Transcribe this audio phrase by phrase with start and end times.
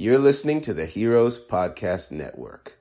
[0.00, 2.78] You're listening to the Heroes Podcast Network.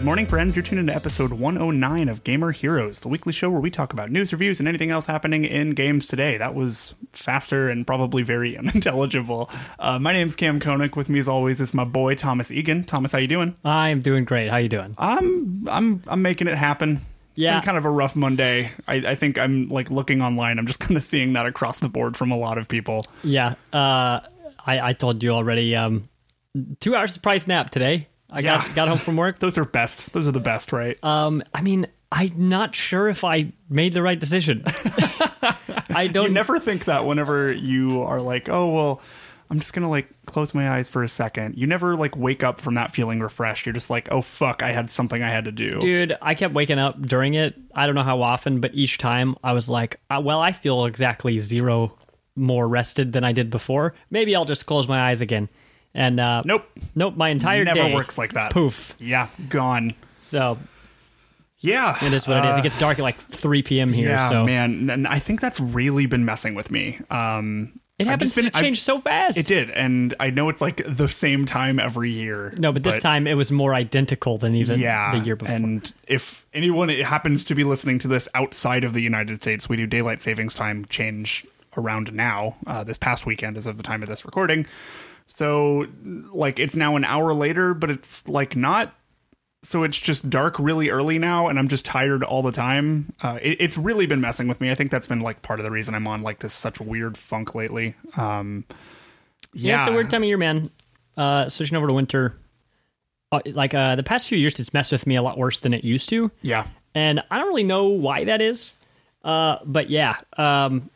[0.00, 0.56] Good morning, friends.
[0.56, 4.10] You're tuned into episode 109 of Gamer Heroes, the weekly show where we talk about
[4.10, 6.38] news, reviews, and anything else happening in games today.
[6.38, 9.50] That was faster and probably very unintelligible.
[9.78, 10.96] Uh, my name's Cam Koenig.
[10.96, 12.84] With me, as always, is my boy Thomas Egan.
[12.84, 13.54] Thomas, how you doing?
[13.62, 14.48] I'm doing great.
[14.48, 14.94] How you doing?
[14.96, 16.96] I'm I'm I'm making it happen.
[16.96, 17.58] It's Yeah.
[17.60, 18.72] been kind of a rough Monday.
[18.88, 20.58] I, I think I'm like looking online.
[20.58, 23.04] I'm just kind of seeing that across the board from a lot of people.
[23.22, 23.54] Yeah.
[23.70, 24.20] Uh,
[24.66, 25.76] I I told you already.
[25.76, 26.08] Um,
[26.80, 28.08] two hours surprise nap today.
[28.32, 28.64] I Yeah.
[28.66, 29.38] got got home from work.
[29.40, 30.12] Those are best.
[30.12, 30.96] Those are the best, right?
[31.02, 34.62] Um, I mean, I'm not sure if I made the right decision.
[35.92, 36.32] I don't.
[36.32, 39.00] never think that whenever you are like, oh well,
[39.50, 41.56] I'm just gonna like close my eyes for a second.
[41.56, 43.66] You never like wake up from that feeling refreshed.
[43.66, 45.78] You're just like, oh fuck, I had something I had to do.
[45.80, 47.56] Dude, I kept waking up during it.
[47.74, 50.84] I don't know how often, but each time I was like, uh, well, I feel
[50.86, 51.96] exactly zero
[52.36, 53.94] more rested than I did before.
[54.10, 55.48] Maybe I'll just close my eyes again.
[55.94, 58.52] And uh, Nope, nope, my entire never day works like that.
[58.52, 58.94] Poof.
[58.98, 59.94] Yeah, gone.
[60.18, 60.58] So
[61.58, 62.56] Yeah, it is what it is.
[62.56, 63.92] It gets dark at like 3 p.m.
[63.92, 64.08] here.
[64.10, 66.98] Yeah, so man, and I think that's really been messing with me.
[67.10, 69.36] Um, It happens been- to I've- change so fast.
[69.36, 72.54] It did, and I know it's like the same time every year.
[72.56, 75.54] No, but this time it was more identical than even yeah, the year before.
[75.54, 79.76] And if anyone happens to be listening to this outside of the United States, we
[79.76, 81.44] do daylight savings time change
[81.76, 82.56] around now.
[82.66, 84.66] Uh, this past weekend, as of the time of this recording.
[85.32, 85.86] So,
[86.32, 88.94] like, it's now an hour later, but it's like not.
[89.62, 93.12] So it's just dark really early now, and I'm just tired all the time.
[93.22, 94.70] Uh, it, it's really been messing with me.
[94.70, 97.16] I think that's been like part of the reason I'm on like this such weird
[97.16, 97.94] funk lately.
[98.16, 98.64] Um,
[99.52, 100.70] yeah, yeah, it's a weird time of year, man.
[101.16, 102.34] Uh, switching over to winter,
[103.30, 105.74] uh, like uh, the past few years, it's messed with me a lot worse than
[105.74, 108.74] it used to, Yeah, and I don't really know why that is.
[109.22, 110.88] Uh, but yeah, um,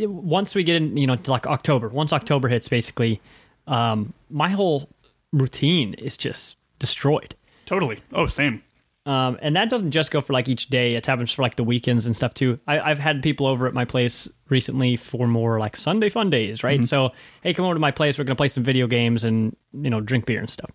[0.00, 3.20] once we get in, you know, to like October, once October hits, basically,
[3.66, 4.88] um, my whole
[5.32, 7.34] routine is just destroyed.
[7.66, 8.02] totally.
[8.12, 8.62] Oh, same.
[9.06, 10.94] Um, and that doesn't just go for like each day.
[10.94, 12.58] It happens for like the weekends and stuff too.
[12.66, 16.64] I, I've had people over at my place recently for more like Sunday fun days,
[16.64, 16.82] right?
[16.84, 18.18] So, hey, come over to my place.
[18.18, 20.70] We're gonna play some video games and you know drink beer and stuff.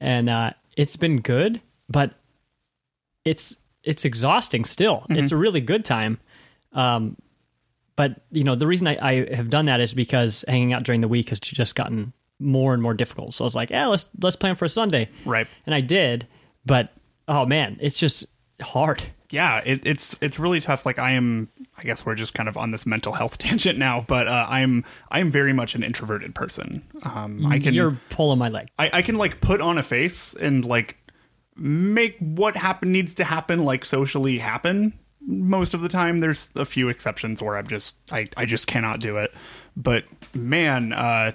[0.00, 2.14] And uh, it's been good, but
[3.24, 5.04] it's it's exhausting still.
[5.10, 6.20] It's a really good time.
[6.72, 7.16] Um,
[7.96, 11.00] but you know the reason I, I have done that is because hanging out during
[11.00, 13.34] the week has just gotten more and more difficult.
[13.34, 15.46] So I was like, yeah, let's let's plan for a Sunday Right.
[15.64, 16.26] and I did,
[16.64, 16.92] but
[17.28, 18.26] oh man, it's just
[18.62, 19.02] hard.
[19.32, 21.46] yeah it, it's it's really tough like i am
[21.76, 24.82] i guess we're just kind of on this mental health tangent now but uh, i'm
[25.10, 28.68] i'm very much an introverted person um i can You're pulling my leg.
[28.78, 30.96] I, I can like put on a face and like
[31.56, 36.64] make what happen needs to happen like socially happen most of the time there's a
[36.64, 39.34] few exceptions where i'm just i, I just cannot do it.
[39.76, 40.04] But
[40.34, 41.32] man uh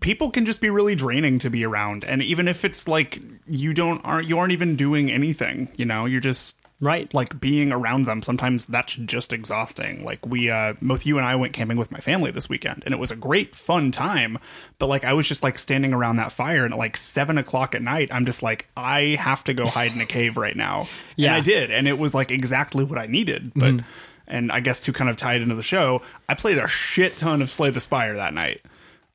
[0.00, 2.02] people can just be really draining to be around.
[2.04, 6.06] And even if it's like you don't aren't you aren't even doing anything you know
[6.06, 7.12] you're just Right.
[7.14, 11.34] like being around them sometimes that's just exhausting like we uh both you and i
[11.34, 14.38] went camping with my family this weekend and it was a great fun time
[14.78, 17.74] but like i was just like standing around that fire and at like seven o'clock
[17.74, 20.86] at night i'm just like i have to go hide in a cave right now
[21.16, 21.28] Yeah.
[21.28, 23.86] and i did and it was like exactly what i needed but Mm-hmm.
[24.26, 27.16] and i guess to kind of tie it into the show i played a shit
[27.16, 28.60] ton of slay the spire that night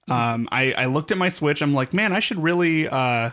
[0.08, 3.30] um i i looked at my switch i'm like man i should really uh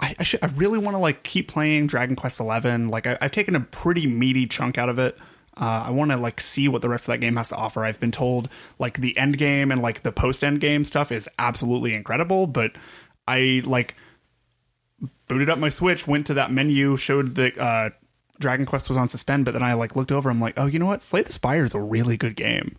[0.00, 0.42] I, I should.
[0.42, 2.88] I really want to like keep playing Dragon Quest Eleven.
[2.88, 5.16] Like I, I've taken a pretty meaty chunk out of it.
[5.56, 7.84] Uh, I want to like see what the rest of that game has to offer.
[7.84, 11.28] I've been told like the end game and like the post end game stuff is
[11.38, 12.72] absolutely incredible, but
[13.28, 13.94] I like
[15.28, 17.90] booted up my Switch, went to that menu, showed that uh,
[18.38, 20.30] Dragon Quest was on suspend, but then I like looked over.
[20.30, 21.02] And I'm like, oh, you know what?
[21.02, 22.76] Slay the Spire is a really good game.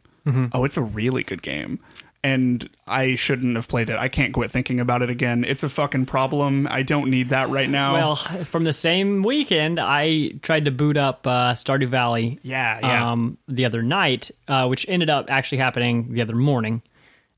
[0.53, 1.79] Oh, it's a really good game.
[2.23, 3.97] And I shouldn't have played it.
[3.97, 5.43] I can't quit thinking about it again.
[5.43, 6.68] It's a fucking problem.
[6.69, 7.94] I don't need that right now.
[7.94, 12.39] Well, from the same weekend, I tried to boot up uh, Stardew Valley.
[12.44, 13.12] Yeah, yeah.
[13.12, 16.83] Um, the other night, uh, which ended up actually happening the other morning,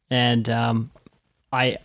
[0.10, 0.92] and um,
[1.54, 1.78] I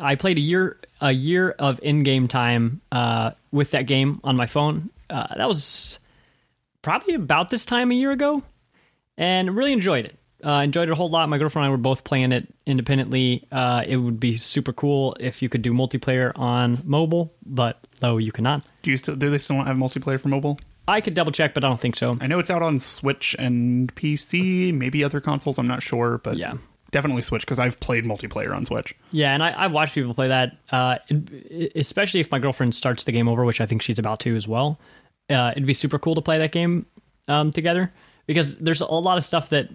[0.00, 4.36] I played a year a year of in game time uh, with that game on
[4.36, 4.90] my phone.
[5.08, 5.98] Uh, that was
[6.82, 8.44] probably about this time a year ago,
[9.16, 10.16] and really enjoyed it.
[10.44, 11.28] Uh, enjoyed it a whole lot.
[11.28, 13.46] My girlfriend and I were both playing it independently.
[13.52, 18.16] Uh, it would be super cool if you could do multiplayer on mobile, but though
[18.16, 18.64] you cannot.
[18.82, 20.58] do you still do they still not have multiplayer for mobile?
[20.88, 22.16] I could double check, but I don't think so.
[22.20, 25.58] I know it's out on Switch and PC, maybe other consoles.
[25.58, 26.54] I'm not sure, but Yeah.
[26.90, 28.94] definitely Switch because I've played multiplayer on Switch.
[29.12, 30.96] Yeah, and I, I watched people play that, uh,
[31.74, 34.48] especially if my girlfriend starts the game over, which I think she's about to as
[34.48, 34.78] well.
[35.28, 36.86] Uh, it'd be super cool to play that game
[37.28, 37.92] um, together
[38.26, 39.68] because there's a lot of stuff that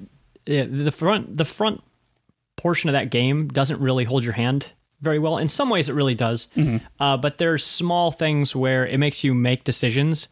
[0.50, 1.84] uh, the front the front
[2.56, 4.72] portion of that game doesn't really hold your hand
[5.02, 5.38] very well.
[5.38, 6.48] In some ways, it really does,
[7.00, 10.28] uh, but there's small things where it makes you make decisions,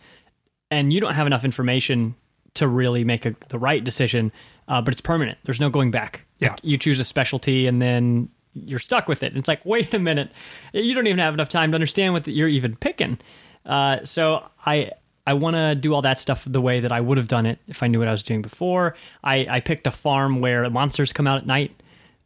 [0.71, 2.15] and you don't have enough information
[2.53, 4.31] to really make a, the right decision.
[4.65, 5.37] Uh, but it's permanent.
[5.43, 6.25] There's no going back.
[6.39, 6.51] Yeah.
[6.51, 9.33] Like, you choose a specialty and then you're stuck with it.
[9.33, 10.31] And it's like, wait a minute,
[10.71, 13.17] you don't even have enough time to understand what you're even picking.
[13.65, 14.91] Uh, so I
[15.25, 17.59] I want to do all that stuff the way that I would have done it
[17.67, 18.95] if I knew what I was doing before.
[19.23, 21.71] I, I picked a farm where monsters come out at night,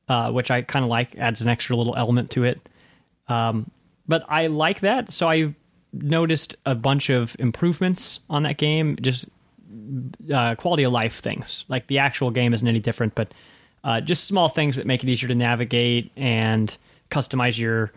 [0.09, 1.15] uh, which I kind of like.
[1.17, 2.67] Adds an extra little element to it.
[3.27, 3.69] Um,
[4.07, 5.11] but I like that.
[5.11, 5.53] So I
[5.93, 8.97] noticed a bunch of improvements on that game.
[9.01, 9.29] Just
[10.33, 11.65] uh, quality of life things.
[11.67, 13.33] Like the actual game isn't any different, but
[13.83, 16.75] uh, just small things that make it easier to navigate and
[17.09, 17.91] customize your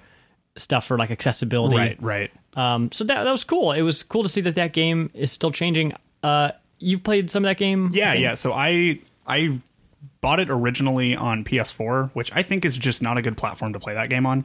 [0.57, 1.77] stuff for like accessibility.
[1.77, 2.31] Right, right.
[2.55, 3.73] Um, so that that was cool.
[3.73, 5.93] It was cool to see that that game is still changing.
[6.23, 7.91] Uh, you've played some of that game?
[7.93, 8.35] Yeah, yeah.
[8.35, 9.59] So I I
[10.21, 13.81] bought it originally on PS4, which I think is just not a good platform to
[13.81, 14.45] play that game on.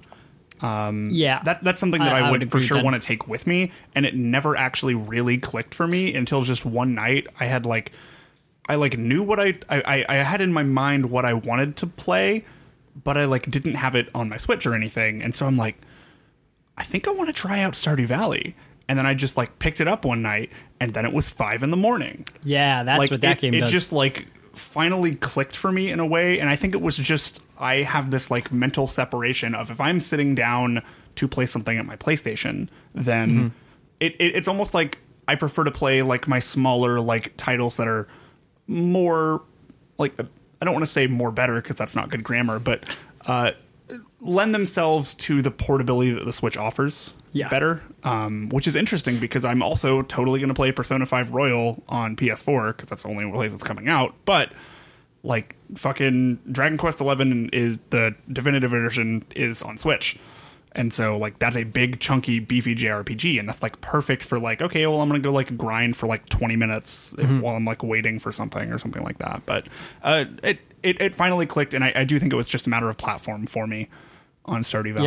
[0.61, 1.41] Um, yeah.
[1.43, 3.45] That that's something that I- I, I would, would for sure want to take with
[3.47, 7.27] me, and it never actually really clicked for me until just one night.
[7.39, 7.91] I had like,
[8.69, 11.87] I like knew what I I, I had in my mind what I wanted to
[11.87, 12.45] play,
[13.03, 15.77] but I like didn't have it on my Switch or anything, and so I'm like,
[16.77, 18.55] I think I want to try out Stardew Valley,
[18.87, 21.63] and then I just like picked it up one night, and then it was five
[21.63, 23.71] in the morning yeah, that's like what that it, game it does.
[23.71, 27.41] just like finally clicked for me in a way and i think it was just
[27.59, 30.81] i have this like mental separation of if i'm sitting down
[31.15, 33.47] to play something at my playstation then Mm-hmm.
[33.99, 37.87] it, it it's almost like i prefer to play like my smaller like titles that
[37.89, 38.07] are
[38.67, 39.41] more
[39.97, 42.89] like i don't want to say more better because that's not good grammar but
[43.25, 43.51] uh
[44.25, 47.47] lend themselves to the portability that the switch offers Yeah.
[47.47, 51.83] better um, which is interesting because i'm also totally going to play persona 5 royal
[51.87, 54.51] on ps4 because that's the only place it's coming out but
[55.23, 60.19] like fucking dragon quest 11 is the definitive edition is on switch.
[60.73, 64.61] And so like that's a big chunky beefy jrpg and that's like perfect for like
[64.61, 67.81] okay well i'm gonna go like grind for like 20 minutes if- while i'm like
[67.81, 69.67] waiting for something or something like that but
[70.03, 72.69] uh it it, it finally clicked and I, I do think it was just a
[72.69, 73.87] matter of platform for me
[74.45, 75.05] on stardew valley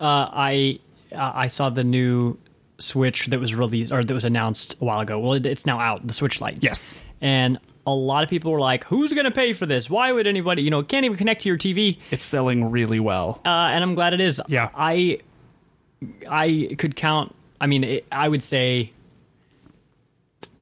[0.00, 0.06] Yeah.
[0.06, 0.78] Uh, I
[1.12, 2.38] uh, I saw the new
[2.78, 5.18] Switch that was released or that was announced a while ago.
[5.20, 6.58] Well, it's now out, the Switch Lite.
[6.60, 9.88] yes And a lot of people were like, "Who's going to pay for this?
[9.90, 10.62] Why would anybody?
[10.62, 13.84] You know, it can't even connect to your TV." it's selling really well Uh, and
[13.84, 14.40] I'm glad it is.
[14.48, 14.70] Yeah.
[14.74, 15.18] I
[16.28, 17.34] I could count.
[17.60, 18.92] I mean, it, I would say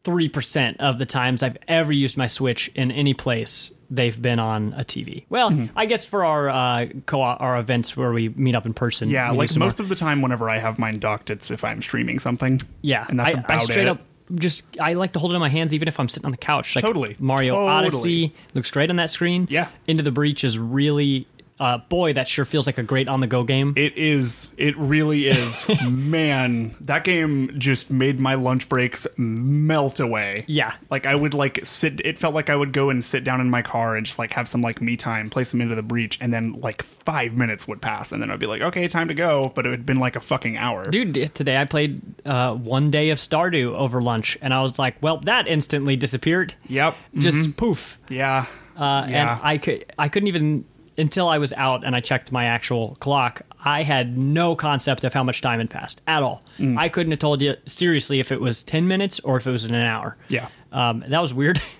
[0.04, 4.38] three percent of the times I've ever used my Switch in any place they've been
[4.38, 5.24] on a TV.
[5.28, 5.76] Well, Mm-hmm.
[5.76, 9.10] I guess for our uh, co our events where we meet up in person.
[9.10, 9.66] yeah like some more.
[9.66, 13.04] most of the time whenever i have mine docked it's if i'm streaming something Yeah,
[13.08, 14.00] and that's I, about I straight it up
[14.32, 16.36] just I like to hold it in my hands even if I'm sitting on the
[16.36, 16.76] couch.
[16.76, 17.16] Like Totally.
[17.18, 17.68] Mario Totally.
[17.72, 19.48] Odyssey looks great on that screen.
[19.50, 19.66] Yeah.
[19.88, 21.26] Into the Breach is really
[21.60, 23.74] uh, boy that sure feels like a great on the go game.
[23.76, 24.48] It is.
[24.56, 25.66] It really is.
[25.90, 30.46] Man, that game just made my lunch breaks melt away.
[30.48, 30.74] Yeah.
[30.90, 33.50] Like I would like sit it felt like I would go and sit down in
[33.50, 36.18] my car and just like have some like me time, play some into the breach,
[36.22, 39.14] and then like five minutes would pass and then I'd be like, okay, time to
[39.14, 39.52] go.
[39.54, 40.88] But it had been like a fucking hour.
[40.90, 44.96] Dude, today I played uh, one day of Stardew over lunch, and I was like,
[45.02, 46.54] "Well, that instantly disappeared.
[46.68, 46.96] Yep.
[47.18, 48.46] Just poof." Yeah.
[48.76, 49.34] Uh, yeah.
[49.34, 50.64] And I could, I couldn't even
[50.98, 53.42] until I was out and I checked my actual clock.
[53.64, 56.42] I had no concept of how much time had passed at all.
[56.58, 56.78] Mm.
[56.78, 59.64] I couldn't have told you seriously if it was ten minutes or if it was
[59.64, 60.16] in an hour.
[60.28, 60.48] Yeah.
[60.72, 61.60] um, that was weird.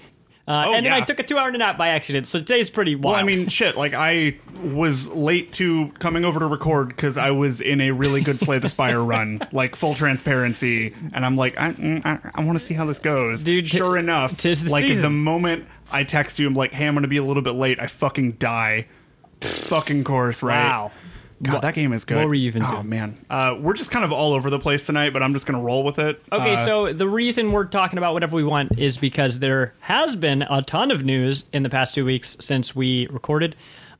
[0.49, 1.05] Uh, Oh, and then I yeah.
[1.05, 3.05] took a two-hour nap by accident, so today's pretty wild.
[3.05, 3.76] Well, I mean, shit.
[3.76, 8.21] Like I was late to coming over to record because I was in a really
[8.21, 12.45] good Slay the Spire run, like full transparency, and I'm like, I, mm, I, I
[12.45, 15.02] want to see how this goes, Dude, t- Sure enough, tis the like season.
[15.02, 17.52] the moment I text you, I'm like, hey, I'm going to be a little bit
[17.55, 17.79] late.
[17.79, 18.88] I fucking die.
[19.40, 20.62] Fucking course, right?
[20.64, 20.92] Wow.
[21.42, 22.18] God, that game is good.
[22.18, 22.88] what were you even oh, doing?
[22.90, 25.62] man, uh, we're just kind of all over the place tonight, but I'm just gonna
[25.62, 26.23] roll with it.
[26.30, 30.14] Okay, Uh, so the reason we're talking about whatever we want is because there has
[30.16, 33.56] been a ton of news in the past two weeks since we recorded,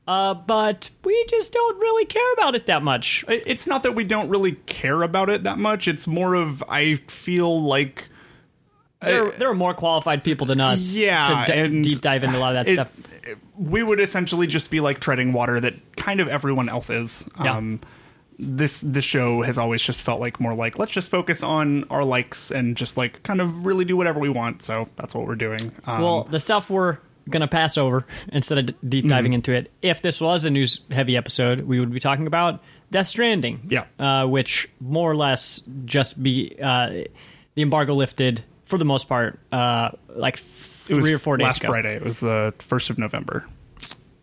[0.07, 3.25] uh, but we just don't really care about it that much.
[3.27, 5.87] it's not that we don't really care about it that much.
[5.87, 8.07] It's more of I feel like
[9.01, 12.37] There, there are more qualified people than us Yeah, to d- and deep dive into
[12.37, 12.91] a lot of that it- stuff.
[13.57, 17.25] We would essentially just be like treading water that kind of everyone else is.
[17.43, 17.55] Yeah.
[17.57, 17.79] Um,
[18.39, 22.03] this this show has always just felt like more like let's just focus on our
[22.03, 24.63] likes and just like kind of really do whatever we want.
[24.63, 25.71] So that's what we're doing.
[25.85, 26.97] Um, Well, the stuff we're
[27.29, 29.71] gonna pass over instead of d- deep diving into it.
[29.83, 33.61] If this was a news heavy episode, we would be talking about Death Stranding.
[33.69, 33.85] Yeah.
[33.99, 37.03] uh, which more or less just be uh,
[37.53, 40.37] the embargo lifted for the most part, uh, like
[40.89, 41.69] It was three or four days last ago.
[41.69, 41.95] Friday.
[41.95, 43.45] It was the first of November.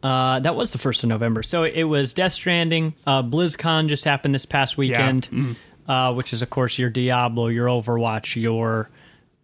[0.03, 1.43] Uh, that was the first of November.
[1.43, 2.95] So it was Death Stranding.
[3.07, 5.91] Uh, BlizzCon just happened this past weekend, Mm-hmm.
[5.91, 8.91] uh, which is of course your Diablo, your Overwatch, your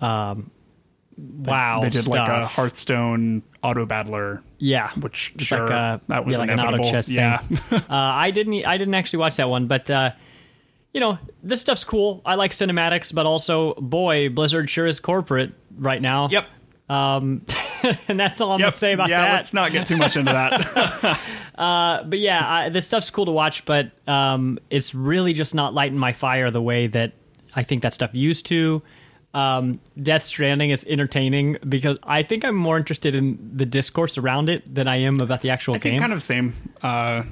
[0.00, 0.50] um,
[1.16, 1.80] WoW.
[1.82, 2.46] they did like a.
[2.46, 6.82] Hearthstone auto battler, yeah, which It's sure like a, that was yeah, like an auto
[6.84, 7.38] chess yeah.
[7.38, 7.58] thing.
[7.72, 8.64] uh, I didn't.
[8.64, 10.10] I didn't actually watch that one, but uh,
[10.92, 12.22] you know this stuff's cool.
[12.24, 16.28] I like cinematics, but also, boy, Blizzard sure is corporate right now.
[16.28, 16.46] yep.
[18.08, 18.66] and that's all I'm Yep.
[18.66, 19.26] gonna say about yeah, that.
[19.28, 21.20] Yeah, let's not get too much into that.
[21.58, 25.74] uh, but yeah, I, this stuff's cool to watch, but um, it's really just not
[25.74, 27.12] lighting my fire the way that
[27.56, 28.82] I think that stuff used to.
[29.32, 34.48] Um, Death Stranding is entertaining because I think I'm more interested in the discourse around
[34.48, 35.98] it than I am about the actual I game.
[35.98, 36.54] kind of same.
[36.82, 37.24] Uh,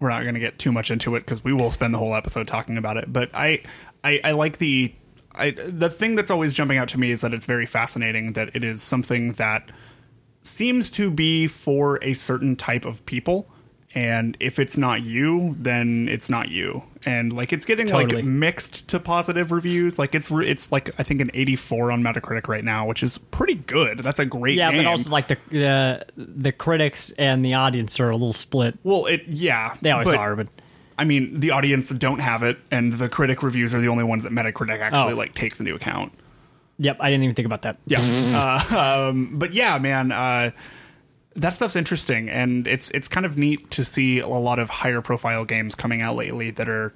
[0.00, 2.14] we're not going to get too much into it because we will spend the whole
[2.16, 3.12] episode talking about it.
[3.12, 3.60] But I,
[4.02, 4.92] I, I like the,
[5.34, 8.54] I, the thing that's always jumping out to me is that it's very fascinating that
[8.54, 9.70] it is something that
[10.42, 13.46] seems to be for a certain type of people.
[13.96, 16.82] And if it's not you, then it's not you.
[17.06, 18.16] And like it's getting Totally.
[18.16, 20.00] like mixed to positive reviews.
[20.00, 23.54] Like it's it's like I think an 84 on Metacritic right now, which is pretty
[23.54, 24.00] good.
[24.00, 24.82] That's a great yeah, game.
[24.82, 28.76] but also like the, the the critics and the audience are a little split.
[28.82, 30.48] well, it yeah, They always but- are, but
[30.98, 34.24] I mean, the audience don't have it, and the critic reviews are the only ones
[34.24, 35.16] that Metacritic actually Oh.
[35.16, 36.12] like takes into account.
[36.78, 37.78] yep, I didn't even think about that.
[37.86, 38.00] Yeah,
[38.70, 40.50] uh, um, but yeah, man, uh,
[41.36, 45.00] that stuff's interesting, and it's it's kind of neat to see a lot of higher
[45.02, 46.94] profile games coming out lately that are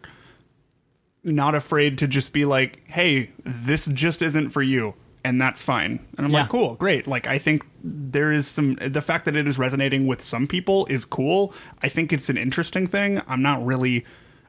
[1.24, 5.98] not afraid to just be like, "Hey, this just isn't for you." And that's fine.
[6.16, 6.40] And I'm Yeah.
[6.42, 7.06] like, cool, great.
[7.06, 10.86] Like, I think there is some, the fact that it is resonating with some people
[10.86, 11.52] is cool.
[11.82, 13.20] I think it's an interesting thing.
[13.28, 14.04] I'm not really,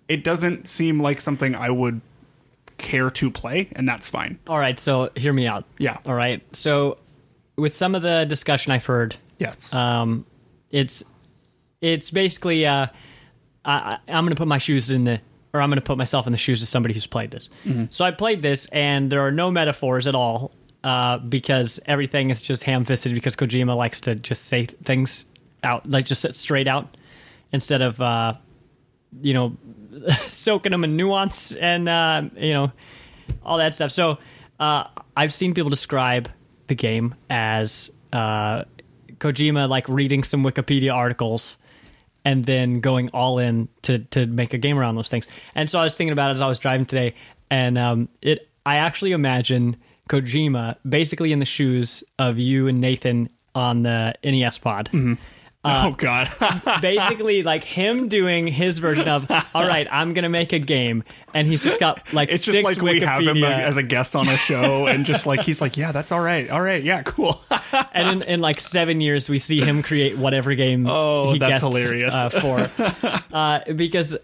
[0.08, 2.02] it doesn't seem like something I would
[2.78, 4.40] care to play, and that's fine.
[4.48, 5.66] All right, so hear me out.
[5.80, 5.98] Yeah.
[6.06, 6.98] All right, so
[7.58, 9.74] with some of the discussion I've heard, Yes.
[9.74, 10.26] Um,
[10.70, 11.04] it's
[11.82, 12.88] it's basically uh,
[13.66, 15.22] I, I, I'm going to put my shoes in the
[15.54, 17.50] or I'm going to put myself in the shoes of somebody who's played this.
[17.90, 20.52] So I played this, and there are no metaphors at all
[20.84, 25.26] uh, because everything is just ham-fisted because Kojima likes to just say things
[25.64, 26.96] out, like just straight out,
[27.52, 28.34] instead of uh,
[29.22, 29.58] you know
[30.26, 32.72] soaking them in nuance and uh, you know
[33.44, 33.92] all that stuff.
[33.92, 34.18] So
[34.60, 36.30] uh, I've seen people describe
[36.68, 38.64] the game as uh,
[39.18, 41.58] Kojima like reading some Wikipedia articles
[42.26, 45.28] and then going all in to to make a game around those things.
[45.56, 47.16] And so I was thinking about it as I was driving today,
[47.50, 49.78] and um, it I actually imagine
[50.10, 54.90] Kojima basically in the shoes of you and Nathan on the NES pod.
[55.64, 56.32] oh, God.
[56.82, 61.48] Basically, like him doing his version of, all right, I'm gonna make a game, and
[61.48, 63.00] he's just got like it's six just like Wikipedia.
[63.00, 65.92] we have him as a guest on a show, and just like, he's like, yeah,
[65.92, 66.50] that's all right.
[66.50, 66.84] All right.
[66.84, 67.42] Yeah, cool.
[67.94, 70.88] and in, in like seven years, we see him create whatever game.
[70.88, 72.14] Oh, he that's guests, hilarious.
[72.14, 74.18] uh, for uh, because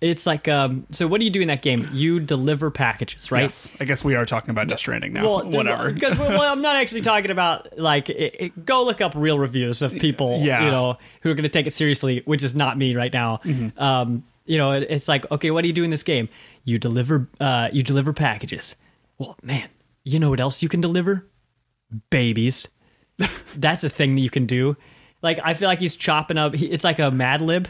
[0.00, 0.86] it's like um.
[0.90, 1.88] So what do you do in that game?
[1.92, 3.42] You deliver packages, right?
[3.42, 3.72] Yes.
[3.80, 5.22] I guess we are talking about Death Stranding now.
[5.24, 5.92] Well, Whatever.
[5.92, 9.82] Because well, I'm not actually talking about like it, it- go look up real reviews
[9.82, 10.64] of people, Yeah.
[10.64, 13.38] you know, who are going to take it seriously, which is not me right now.
[13.38, 13.82] Mm-hmm.
[13.82, 16.28] Um, you know, it, it's like okay, what do you do in this game?
[16.64, 18.74] You deliver, uh, you deliver packages.
[19.18, 19.68] Well, man,
[20.04, 21.26] you know what else you can deliver?
[22.10, 22.68] Babies.
[23.56, 24.76] That's a thing that you can do.
[25.22, 26.54] Like I feel like he's chopping up.
[26.54, 27.68] He, it's like a Mad Lib.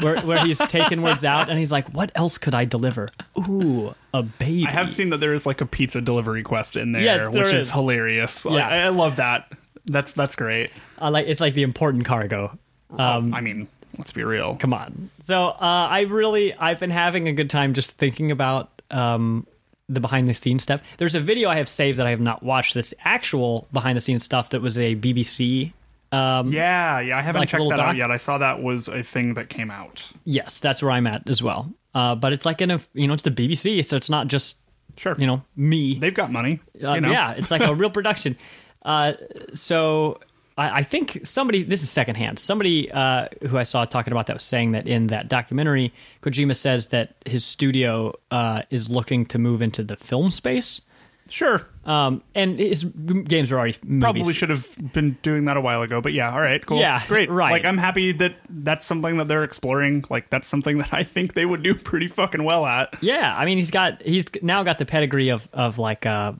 [0.00, 3.08] Where, where he's taking words out and he's like, "What else could I deliver?
[3.38, 6.92] Ooh, a baby." I have seen that there is like a pizza delivery quest in
[6.92, 7.66] there, Yes, there which is.
[7.68, 8.44] is hilarious.
[8.48, 8.68] Yeah.
[8.68, 9.52] I, I love that.
[9.86, 10.70] That's that's great.
[10.98, 12.56] I like it's like the important cargo.
[12.96, 13.66] Um, I mean,
[13.98, 14.56] let's be real.
[14.56, 15.10] come on.
[15.20, 15.56] So uh,
[15.90, 19.46] I really I've been having a good time just thinking about um,
[19.88, 20.80] the behind the scenes stuff.
[20.98, 22.74] There's a video I have saved that I have not watched.
[22.74, 25.72] That's actual behind the scenes stuff that was a BBC.
[26.10, 27.18] Um, Yeah, yeah.
[27.18, 28.10] I haven't Like checked that out yet.
[28.10, 30.10] I saw that was a thing that came out.
[30.24, 31.72] Yes, that's where I'm at as well.
[31.94, 34.58] Uh, but it's like in a you know it's the BBC, so it's not just
[34.96, 35.14] Sure.
[35.18, 35.98] you know me.
[35.98, 36.60] they've got money.
[36.82, 37.10] Uh, you know?
[37.10, 38.36] Yeah, it's like a real production.
[38.80, 39.14] Uh,
[39.54, 40.18] so
[40.56, 44.34] I, I think somebody, this is secondhand, somebody uh, who I saw talking about that
[44.34, 49.38] was saying that in that documentary, Kojima says that his studio uh, is looking to
[49.38, 50.80] move into the film space.
[51.30, 51.66] Sure.
[51.84, 54.02] Um, and his games are already movies.
[54.02, 56.78] Probably should have been doing that a while ago, but yeah, all right, cool.
[56.80, 57.30] Yeah, great.
[57.30, 57.50] right.
[57.52, 60.04] Like I'm happy that that's something that they're exploring.
[60.10, 62.94] Like that's something that I think they would do pretty fucking well at.
[63.00, 66.32] Yeah, I mean, he's got he's now got the pedigree of of like uh,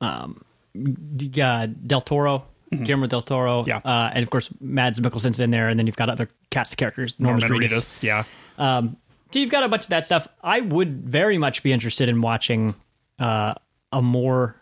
[0.00, 0.44] um,
[0.76, 3.68] uh, Del Toro Guillermo del Toro, Mm-hmm.
[3.68, 3.76] Yeah.
[3.84, 6.78] uh, and of course Mads Mikkelsen's in there, and then you've got other cast of
[6.78, 7.98] characters, Norman, Norman Reedus.
[7.98, 8.02] Reedus.
[8.02, 8.24] Yeah.
[8.56, 8.96] Um,
[9.30, 10.26] so you've got a bunch of that stuff.
[10.42, 12.74] I would very much be interested in watching
[13.18, 13.54] uh,
[13.92, 14.56] a more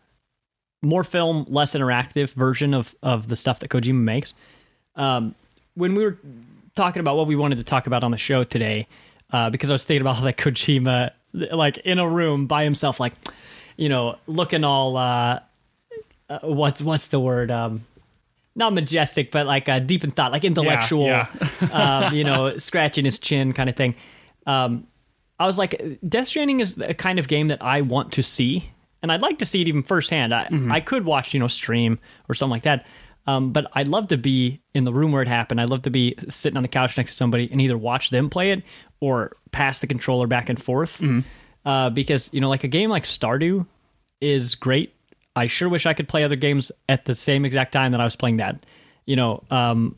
[0.82, 4.34] more film, less interactive version of of the stuff that Kojima makes.
[4.96, 5.34] Um,
[5.75, 6.18] when we were
[6.75, 8.87] talking about what we wanted to talk about on the show today,
[9.32, 13.00] uh, because I was thinking about how that Kojima, like in a room by himself,
[13.00, 13.12] like
[13.76, 15.40] you know, looking all uh,
[16.28, 17.50] uh, what's what's the word?
[17.50, 17.84] Um,
[18.54, 21.06] not majestic, but like uh, deep in thought, like intellectual.
[21.06, 21.26] yeah.
[21.72, 23.94] um, you know, scratching his chin, kind of thing.
[24.46, 24.87] Um,
[25.38, 28.70] I was like, Death Stranding is a kind of game that I want to see,
[29.02, 30.35] and I'd like to see it even firsthand.
[30.35, 32.87] I, I could watch, you know, stream or something like that.
[33.26, 35.61] Um, but I'd love to be in the room where it happened.
[35.61, 38.30] I'd love to be sitting on the couch next to somebody and either watch them
[38.30, 38.62] play it
[38.99, 41.00] or pass the controller back and forth.
[41.64, 43.66] Uh, because you know, like a game like Stardew
[44.21, 44.95] is great.
[45.37, 48.04] I sure wish I could play other games at the same exact time that I
[48.04, 48.64] was playing that.
[49.07, 49.95] You know, um,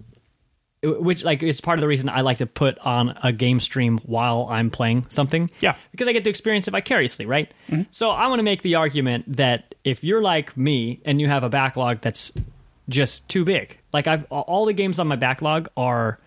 [0.82, 3.98] which like is part of the reason I like to put on a game stream
[3.98, 5.50] while I'm playing something.
[5.60, 5.76] Yeah.
[5.92, 7.52] because I get to experience it vicariously, right?
[7.90, 11.44] So I want to make the argument that if you're like me and you have
[11.44, 12.32] a backlog that's
[12.88, 16.18] just too big, like I've all the games on my backlog are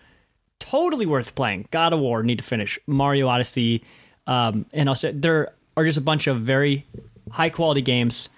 [0.58, 1.68] totally worth playing.
[1.70, 3.84] God of War need to finish, Mario Odyssey,
[4.26, 6.86] um, and also there are just a bunch of very
[7.30, 8.30] high quality games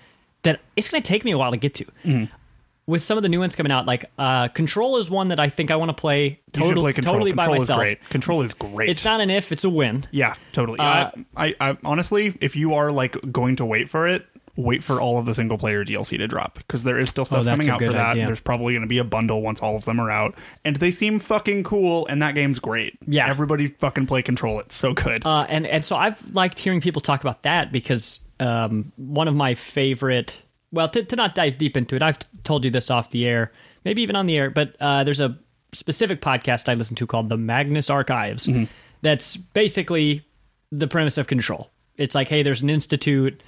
[0.43, 2.29] that it's going to take me a while to get to.
[2.89, 5.51] With some of the new ones coming out, like uh, Control is one that I
[5.51, 7.15] think I want to play totally, play Control.
[7.17, 8.09] totally Control by is great.
[8.09, 8.89] Control is great.
[8.89, 10.07] It's not an if, it's a win.
[10.11, 10.79] Yeah, totally.
[10.81, 14.25] Uh, I, I, I honestly, if you are like going to wait for it,
[14.57, 17.43] wait for all of the single player DLC to drop because there is still stuff
[17.43, 18.13] Oh, coming out for that.
[18.13, 18.27] idea.
[18.27, 20.91] There's probably going to be a bundle once all of them are out, and they
[20.91, 22.07] seem fucking cool.
[22.07, 22.99] And that game's great.
[23.07, 23.29] Yeah.
[23.29, 24.61] everybody fucking play Control.
[24.61, 25.27] It's so good.
[25.27, 29.35] Uh, and and so I've liked hearing people talk about that because um, one of
[29.35, 30.41] my favorite.
[30.71, 33.53] Well, to, to not dive deep into it, I've told you this off the air,
[33.85, 35.39] maybe even on the air, but uh, there's a
[35.73, 38.49] specific podcast I listen to called the Magnus Archives.
[39.01, 40.27] That's basically
[40.71, 41.71] the premise of Control.
[41.97, 43.43] It's like, hey, there's an institute,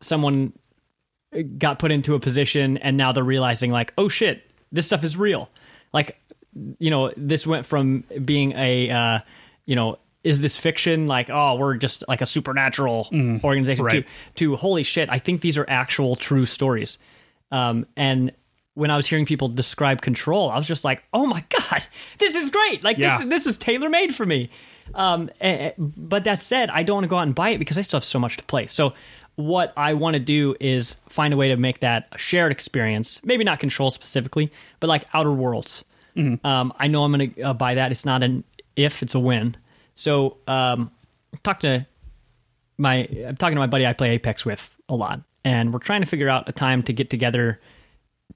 [0.00, 0.52] someone
[1.58, 5.16] got put into a position, and now they're realizing, like, oh shit, this stuff is
[5.16, 5.50] real.
[5.92, 6.20] Like,
[6.78, 9.18] you know, this went from being a, uh,
[9.66, 11.06] you know, is this fiction?
[11.06, 13.08] Like, oh, we're just like a supernatural
[13.42, 13.84] organization.
[13.84, 14.06] right.
[14.36, 16.98] To, to holy shit, I think these are actual true stories.
[17.50, 18.32] Um, and
[18.74, 21.84] when I was hearing people describe Control, I was just like, oh my god,
[22.18, 22.84] this is great!
[22.84, 23.18] Like Yeah.
[23.18, 24.50] this, this was tailor made for me.
[24.94, 27.78] Um, eh, but that said, I don't want to go out and buy it because
[27.78, 28.66] I still have so much to play.
[28.66, 28.92] So
[29.36, 33.20] what I want to do is find a way to make that a shared experience.
[33.24, 35.84] Maybe not Control specifically, but like Outer Worlds.
[36.44, 37.90] Um, I know I'm going to uh, buy that.
[37.92, 38.44] It's not an
[38.76, 39.56] if, it's a win.
[40.00, 40.90] So um,
[41.42, 41.86] talk to
[42.78, 46.00] my I'm talking to my buddy I play Apex with a lot, and we're trying
[46.00, 47.60] to figure out a time to get together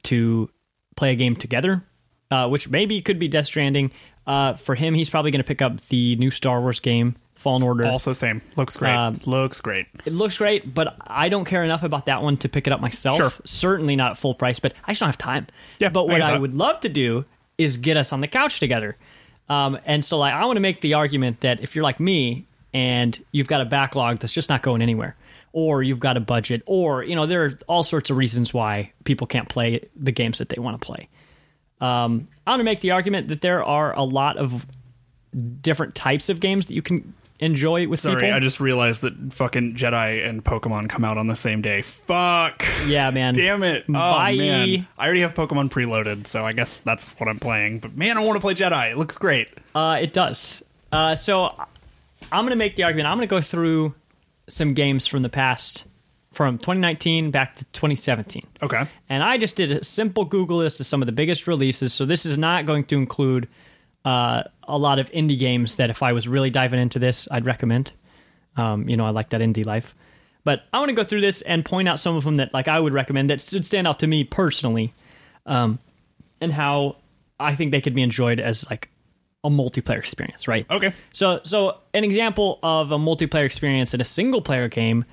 [0.04, 0.50] to
[0.94, 1.82] play a game together,
[2.30, 3.92] uh, which maybe could be Death Stranding.
[4.26, 7.62] Uh, for him, he's probably going to pick up the new Star Wars game, Fallen
[7.62, 7.86] Order.
[7.86, 8.42] also, same.
[8.56, 8.94] Looks great.
[8.94, 9.86] Um, Looks great.
[10.04, 12.82] It looks great, but I don't care enough about that one to pick it up
[12.82, 13.16] myself.
[13.16, 13.32] Sure.
[13.44, 15.46] Certainly not at full price, but I just don't have time.
[15.78, 17.24] Yeah, But what get I, would love to do
[17.56, 18.96] is get us on the couch together.
[19.48, 22.46] Um, and so, like, I want to make the argument that if you're like me
[22.72, 25.16] and you've got a backlog that's just not going anywhere,
[25.52, 28.92] or you've got a budget, or you know, there are all sorts of reasons why
[29.04, 31.08] people can't play the games that they want to play.
[31.80, 34.66] Um, I want to make the argument that there are a lot of
[35.60, 38.36] different types of games that you can enjoy it with Sorry, people.
[38.36, 41.82] I just realized that fucking Jedi and Pokemon come out on the same day.
[41.82, 42.64] Fuck.
[42.86, 43.34] yeah, man.
[43.34, 43.84] Damn it.
[43.88, 44.36] Oh, Bye.
[44.36, 44.86] man.
[44.98, 47.80] I already have Pokemon preloaded, so I guess that's what I'm playing.
[47.80, 48.92] But man, I want to play Jedi.
[48.92, 49.48] It looks great.
[49.74, 50.62] Uh, it does.
[50.92, 51.54] Uh, so
[52.30, 53.08] I'm going to make the argument.
[53.08, 53.94] I'm going to go through
[54.48, 55.84] some games from the past,
[56.32, 58.46] from 2019 back to 2017.
[58.62, 58.86] Okay.
[59.08, 61.92] And I just did a simple Google list of some of the biggest releases.
[61.92, 63.48] So this is not going to include
[64.04, 67.44] uh, a lot of indie games that if I was really diving into this, I'd
[67.44, 67.92] recommend.
[68.56, 69.94] Um, you know, I like that indie life.
[70.44, 72.68] But I want to go through this and point out some of them that like
[72.68, 74.92] I would recommend that would stand out to me personally,
[75.46, 75.78] um,
[76.40, 76.96] and how
[77.40, 78.90] I think they could be enjoyed as like
[79.42, 80.66] a multiplayer experience, right?
[80.70, 80.92] Okay.
[81.12, 85.04] So, so an example of a multiplayer experience in a single player game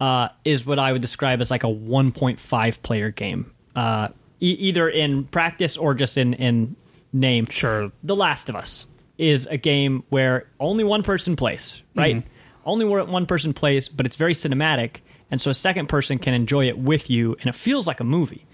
[0.00, 4.08] uh, is what I would describe as like a 1.5 player game, uh,
[4.40, 6.76] e- either in practice or just in in
[7.12, 7.46] name.
[7.46, 7.90] Sure.
[8.02, 8.86] The Last of Us
[9.18, 12.16] is a game where only one person plays, right?
[12.16, 12.28] Mm-hmm.
[12.64, 14.96] Only one person plays, but it's very cinematic,
[15.30, 18.04] and so a second person can enjoy it with you, and it feels like a
[18.04, 18.46] movie.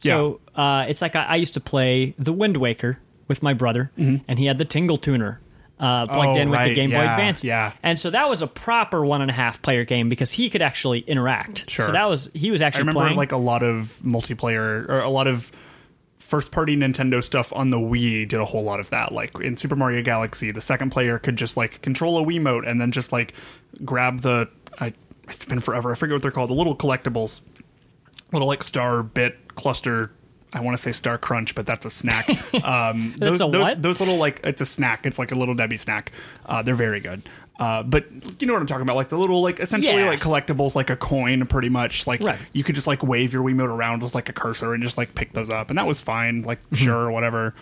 [0.00, 3.90] So uh, it's like I, I used to play The Wind Waker with my brother,
[3.96, 5.40] and he had the Tingle Tuner
[5.80, 6.28] uh, plugged Mm-hmm.
[6.28, 7.42] Oh, in with the right, Game Boy yeah, Advance.
[7.44, 7.72] yeah.
[7.82, 10.62] and so that was a proper one and a half player game because he could
[10.62, 11.70] actually interact.
[11.70, 11.86] Sure.
[11.86, 12.80] So that was he was actually.
[12.80, 13.16] I remember playing.
[13.16, 15.50] like a lot of multiplayer or a lot of
[16.24, 19.12] first party Nintendo stuff on the Wii did a whole lot of that.
[19.12, 22.80] Like in Super Mario Galaxy, the second player could just like control a Wiimote and
[22.80, 23.34] then just like
[23.84, 24.48] grab the.
[24.80, 24.94] I,
[25.28, 25.92] it's been forever.
[25.92, 26.50] I forget what they're called.
[26.50, 27.42] The little collectibles,
[28.32, 30.12] little like star bit cluster.
[30.52, 32.28] I want to say Star Crunch, but that's a snack.
[32.64, 33.82] Um, those, a those, what?
[33.82, 35.04] those little like it's a snack.
[35.04, 36.12] It's like a little Debbie snack.
[36.46, 37.22] Uh, they're very good.
[37.58, 38.06] Uh, but
[38.40, 40.08] you know what I'm talking about, like the little, like essentially Yeah.
[40.08, 42.06] like collectibles, like a coin, pretty much.
[42.06, 42.38] Like Right.
[42.52, 45.14] you could just like wave your Wiimote around with like a cursor and just like
[45.14, 46.42] pick those up, and that was fine.
[46.42, 47.54] Like sure, whatever.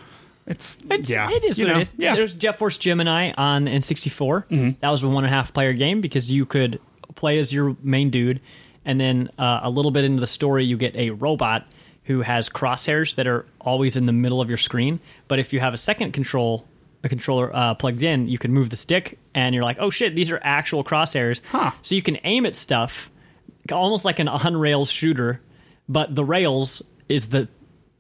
[0.47, 1.79] It's, It's, yeah, it is what know?
[1.79, 1.95] it is.
[1.99, 4.49] Yeah, There's Jet Force Gemini on N64.
[4.49, 4.71] Mm-hmm.
[4.81, 6.81] That was a one and a half player game because you could
[7.15, 8.41] play as your main dude,
[8.85, 11.67] and then uh, a little bit into the story, you get a robot
[12.05, 14.99] who has crosshairs that are always in the middle of your screen.
[15.29, 16.67] But if you have a second control,
[17.05, 20.15] a controller uh, plugged in, you can move the stick, and you're like, oh shit,
[20.15, 21.41] these are actual crosshairs.
[21.51, 21.73] Huh.
[21.83, 23.11] So you can aim at stuff
[23.71, 25.41] almost like an on rails shooter,
[25.89, 27.49] but the rails is the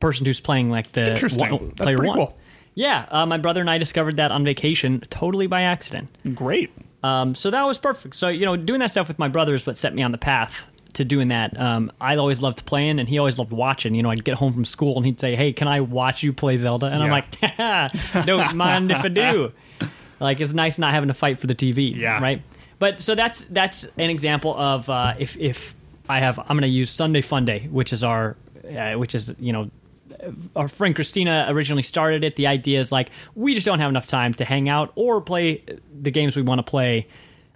[0.00, 1.50] person who's playing like the Interesting.
[1.50, 2.18] one- That's player pretty one.
[2.18, 2.38] cool.
[2.74, 6.08] Yeah, uh, my brother and I discovered that on vacation totally by accident.
[6.34, 6.70] great.
[7.04, 8.14] Um, so that was perfect.
[8.16, 10.18] So you know, doing that stuff with my brother is what set me on the
[10.18, 11.58] path to doing that.
[11.58, 13.94] Um, I always loved playing, and he always loved watching.
[13.94, 16.32] You know, I'd get home from school, and he'd say, "Hey, can I watch you
[16.32, 17.30] play Zelda?" And I'm like,
[18.26, 19.52] "Don't mind if I do."
[20.20, 21.96] Like it's nice not having to fight for the TV.
[21.96, 22.20] Yeah.
[22.22, 22.42] Right.
[22.78, 25.74] But so that's that's an example of uh, if if
[26.08, 29.34] I have I'm going to use Sunday Fun Day, which is our uh, which is
[29.40, 29.70] you know
[30.54, 32.36] our friend Christina originally started it.
[32.36, 35.64] The idea is like we just don't have enough time to hang out or play
[36.00, 37.08] the games we want to play.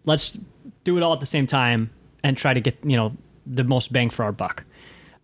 [0.05, 0.37] Let's
[0.85, 1.91] do it all at the same time
[2.23, 4.65] and try to get you know the most bang for our buck.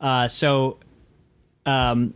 [0.00, 0.78] Uh, so,
[1.66, 2.14] um,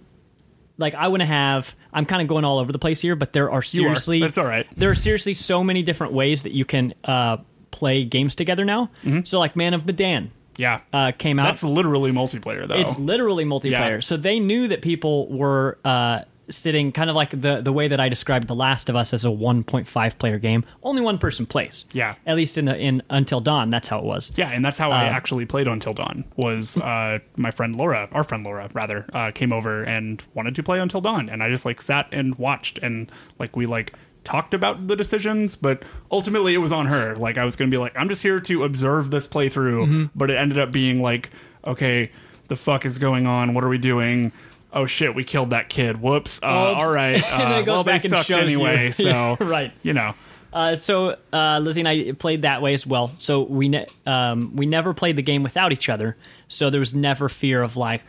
[0.78, 1.74] like I want to have.
[1.92, 4.44] I'm kind of going all over the place here, but there are seriously That's all
[4.44, 4.66] right.
[4.76, 7.38] there are seriously so many different ways that you can uh,
[7.70, 8.90] play games together now.
[9.24, 11.44] So like Man of Medan Yeah, uh, came out.
[11.44, 11.48] Mm-hmm.
[11.48, 12.74] that's literally multiplayer though.
[12.74, 13.70] It's literally multiplayer.
[13.94, 14.00] Yeah.
[14.00, 17.98] So they knew that people were uh, sitting kind of like the the way that
[18.00, 20.64] I described The Last of Us as a 1.5 player game.
[20.82, 21.85] Only one person plays.
[21.92, 22.14] Yeah.
[22.26, 24.32] At least in the, in Until Dawn, that's how it was.
[24.37, 26.24] Yeah, and that's how I Uh, actually played Until Dawn.
[26.37, 30.62] Was uh, my friend Laura, our friend Laura, rather, uh, came over and wanted to
[30.62, 34.54] play Until Dawn, and I just like sat and watched, and like we like talked
[34.54, 37.14] about the decisions, but ultimately it was on her.
[37.16, 40.04] Like I was going to be like, I'm just here to observe this playthrough, Mm-hmm.
[40.14, 41.30] but it ended up being like,
[41.64, 42.11] okay,
[42.48, 43.54] the fuck is going on?
[43.54, 44.32] What are we doing?
[44.76, 46.00] Oh shit, we killed that kid.
[46.02, 46.38] Whoops.
[46.42, 47.20] Uh, all right.
[47.22, 48.64] Uh, And then it goes well, back they and sucked shows you.
[48.64, 48.90] anyway.
[48.92, 49.72] So Yeah, right.
[49.82, 50.14] You know.
[50.52, 53.10] Uh, so uh, Lizzie and I played that way as well.
[53.18, 56.16] So we ne- um, we never played the game without each other.
[56.48, 58.02] So there was never fear of like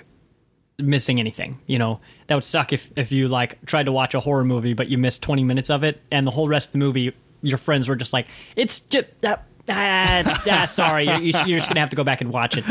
[0.77, 1.59] missing anything.
[1.67, 4.73] You know that would suck if if you like tried to watch a horror movie
[4.73, 7.57] but you missed twenty minutes of it, and the whole rest of the movie your
[7.57, 8.27] friends were just like,
[8.57, 9.45] it's just that.
[9.69, 12.65] Ah, ah, sorry, you're, you're just gonna have to go back and watch it.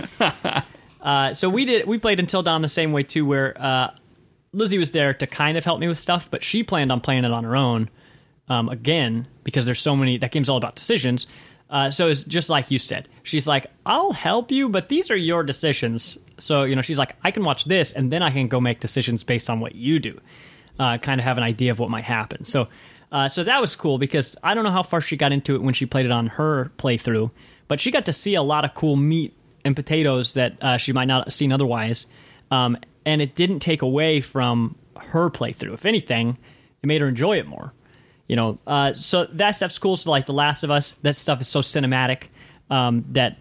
[1.07, 1.87] Uh, so we did.
[1.87, 3.95] We played Until Dawn the same way too, where uh,
[4.53, 7.25] Lizzie was there to kind of help me with stuff, but she planned on playing
[7.25, 7.89] it on her own
[8.49, 10.19] um, again because there's so many.
[10.19, 11.29] That game's all about decisions.
[11.71, 13.09] Uh, so it's just like you said.
[13.23, 17.15] She's like, "I'll help you, but these are your decisions." So you know, she's like,
[17.23, 20.01] "I can watch this, and then I can go make decisions based on what you
[20.01, 20.21] do."
[20.77, 22.45] Uh, kind of have an idea of what might happen.
[22.45, 22.67] So,
[23.13, 25.63] uh, so that was cool because I don't know how far she got into it
[25.63, 27.31] when she played it on her playthrough,
[27.69, 29.36] but she got to see a lot of cool meat
[29.67, 32.07] and potatoes that uh, she might not have seen otherwise.
[32.51, 35.75] Um, and it didn't take away from her playthrough.
[35.75, 36.39] If anything,
[36.83, 37.73] it made her enjoy it more.
[38.29, 39.97] You know, uh, so that stuff's cool.
[39.97, 42.25] So like The Last of Us, that stuff is so cinematic
[42.71, 43.39] um, that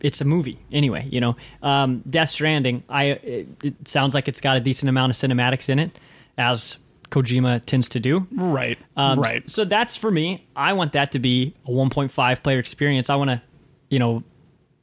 [0.00, 1.06] it's a movie anyway.
[1.10, 5.10] You know, um, Death Stranding, I it, it sounds like it's got a decent amount
[5.10, 5.98] of cinematics in it,
[6.36, 6.76] as
[7.10, 8.26] Kojima tends to do.
[8.32, 8.78] Right.
[8.96, 9.48] Um, right.
[9.48, 10.46] So that's for me.
[10.56, 13.10] I want that to be a 1.5 player experience.
[13.10, 13.42] I want to,
[13.88, 14.22] you know,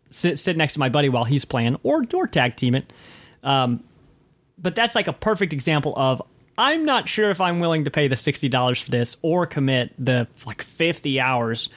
[0.10, 2.92] sit sit next to my buddy while he's playing, or or tag team it.
[3.44, 3.84] Um,
[4.58, 6.22] but that's like a perfect example of
[6.58, 9.94] I'm not sure if I'm willing to pay the sixty dollars for this or commit
[10.04, 11.70] the like fifty hours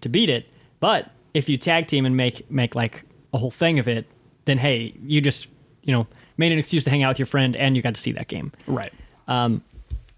[0.00, 0.46] to beat it.
[0.80, 4.06] But if you tag team and make make like a whole thing of it,
[4.44, 5.48] then hey, you just
[5.82, 8.00] you know made an excuse to hang out with your friend and you got to
[8.00, 8.52] see that game.
[8.66, 8.92] right.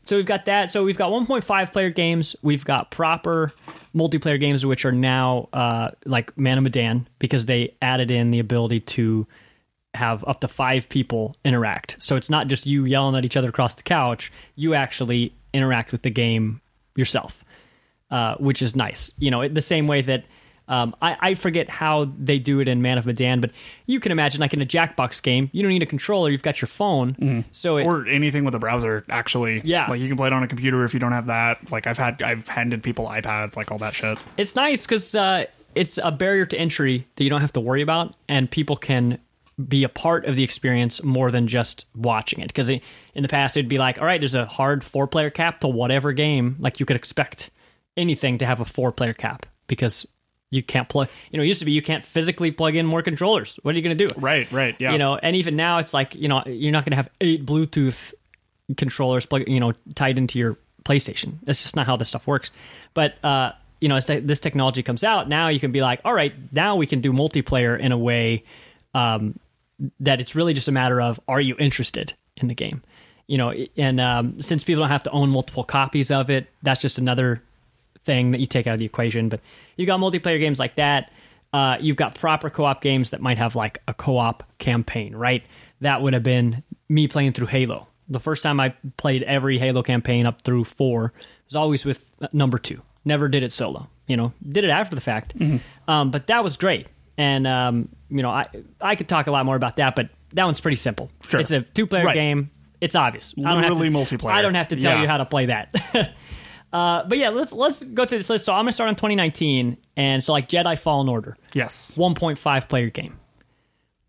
[0.04, 0.70] So we've got that.
[0.70, 2.34] So we've got 1.5 player games.
[2.42, 3.52] We've got proper
[3.94, 8.38] multiplayer games, which are now uh, like Man of Medan because they added in the
[8.38, 9.26] ability to
[9.94, 11.96] have up to five people interact.
[11.98, 14.30] So it's not just you yelling at each other across the couch.
[14.54, 16.60] You actually interact with the game
[16.94, 17.44] yourself,
[18.10, 19.12] uh, which is nice.
[19.18, 20.24] You know, the same way that
[20.70, 23.50] um, I, I forget how they do it in Man of Medan, but
[23.86, 26.30] you can imagine like in a Jackbox game, you don't need a controller.
[26.30, 27.44] You've got your phone.
[27.52, 29.86] So it, or anything with a browser actually Yeah.
[29.90, 31.98] like you can play it on a computer if you don't have that like i've
[31.98, 36.10] had i've handed people ipads like all that shit it's nice because uh, it's a
[36.12, 39.18] barrier to entry that you don't have to worry about, and people can
[39.68, 42.46] be a part of the experience more than just watching it.
[42.48, 42.80] Because in
[43.14, 46.12] the past, it'd be like, all right, there's a hard four player cap to whatever
[46.12, 46.56] game.
[46.58, 47.50] Like you could expect
[47.96, 50.06] anything to have a four player cap because
[50.50, 51.08] you can't plug.
[51.30, 53.58] You know, it used to be you can't physically plug in more controllers.
[53.62, 54.12] What are you going to do?
[54.16, 54.92] Right, right, yeah.
[54.92, 57.46] You know, and even now it's like you know you're not going to have eight
[57.46, 58.12] Bluetooth
[58.76, 61.34] controllers plug you know tied into your PlayStation.
[61.44, 62.50] That's just not how this stuff works.
[62.94, 66.14] But uh, you know, as this technology comes out, now you can be like, all
[66.14, 68.44] right, now we can do multiplayer in a way
[68.94, 69.38] um,
[70.00, 72.82] that it's really just a matter of are you interested in the game?
[73.26, 76.80] You know, and um, since people don't have to own multiple copies of it, that's
[76.80, 77.42] just another
[78.04, 79.28] thing that you take out of the equation.
[79.28, 79.40] But
[79.76, 81.12] you've got multiplayer games like that.
[81.52, 85.42] Uh, you've got proper co-op games that might have like a co-op campaign, right?
[85.80, 87.88] That would have been me playing through Halo.
[88.08, 91.12] The first time I played every Halo campaign up through four
[91.46, 92.82] was always with number two.
[93.04, 93.88] Never did it solo.
[94.06, 95.34] You know, did it after the fact,
[95.86, 96.88] um, but that was great.
[97.16, 98.46] And um, you know, I
[98.80, 101.10] I could talk a lot more about that, but that one's pretty simple.
[101.28, 101.38] Sure.
[101.40, 102.14] It's a two-player Right.
[102.14, 102.50] game.
[102.80, 103.34] It's obvious.
[103.38, 104.32] I don't have Literally to- multiplayer.
[104.32, 105.02] I don't have to tell Yeah.
[105.02, 105.74] you how to play that.
[106.72, 108.44] uh, but yeah, let's let's go through this list.
[108.44, 111.94] So I'm gonna start on 2019, and so like Jedi Fallen Order, yes.
[111.96, 113.18] 1.5 player game.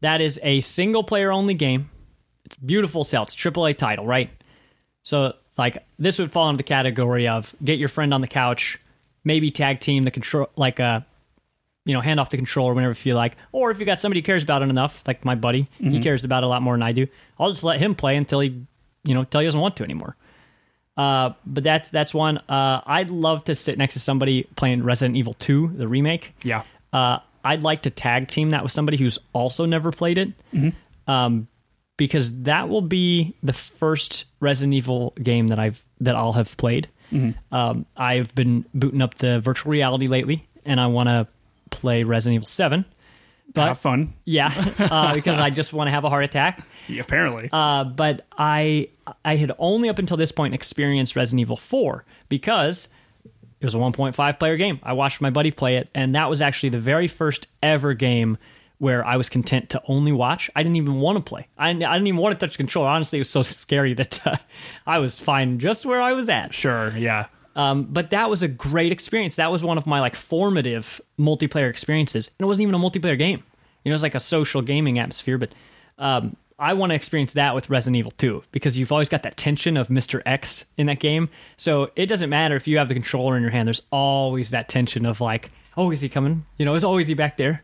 [0.02, 1.89] That is a single player only game.
[2.45, 3.24] It's beautiful sell.
[3.24, 4.30] It's AAA title, right?
[5.04, 8.80] So like this would fall into the category of get your friend on the couch,
[9.24, 11.02] maybe tag team the control like uh
[11.84, 13.38] you know, hand off the controller whenever you feel like.
[13.52, 16.24] Or if you got somebody who cares about it enough, like my buddy, he cares
[16.24, 17.08] about it a lot more than I do.
[17.39, 18.67] I'll just let him play until he
[19.04, 20.15] you know, until he doesn't want to anymore.
[20.97, 22.38] Uh, but that's that's one.
[22.49, 26.34] Uh, I'd love to sit next to somebody playing Resident Evil 2, the remake.
[26.43, 26.63] Yeah.
[26.91, 31.12] Uh, I'd like to tag team that with somebody who's also never played it, Mm-hmm.
[31.12, 31.47] um,
[31.97, 36.88] because that will be the first Resident Evil game that I've that I'll have played.
[37.12, 37.54] Mm-hmm.
[37.56, 41.27] Um, I've been booting up the virtual reality lately, and I want to
[41.71, 42.86] play Resident Evil Seven.
[43.54, 44.14] But Have fun.
[44.26, 46.66] yeah, uh, because I just want to have a heart attack.
[46.88, 47.50] Yeah, apparently.
[47.52, 48.90] Uh, but I
[49.26, 52.88] I had only up until this point experienced Resident Evil 4 because
[53.60, 54.80] it was a 1.5 player game.
[54.84, 58.38] I watched my buddy play it, and that was actually the very first ever game
[58.80, 60.50] where I was content to only watch.
[60.56, 61.48] I didn't even want to play.
[61.58, 62.88] I, I didn't even want to touch the controller.
[62.90, 64.38] Honestly, it was so scary that uh,
[64.88, 66.54] I was fine just where I was at.
[66.54, 67.28] sure, yeah.
[67.56, 69.36] Um, but that was a great experience.
[69.36, 73.18] That was one of my like formative multiplayer experiences, and it wasn't even a multiplayer
[73.18, 73.44] game.
[73.84, 75.38] You know, it was like a social gaming atmosphere.
[75.38, 75.54] But
[75.98, 79.36] um, I want to experience that with Resident Evil 2 because you've always got that
[79.36, 80.22] tension of Mr.
[80.26, 81.30] X in that game.
[81.58, 83.68] So it doesn't matter if you have the controller in your hand.
[83.68, 86.46] There's always that tension of like, oh, is he coming?
[86.58, 87.64] You know, is always he back there?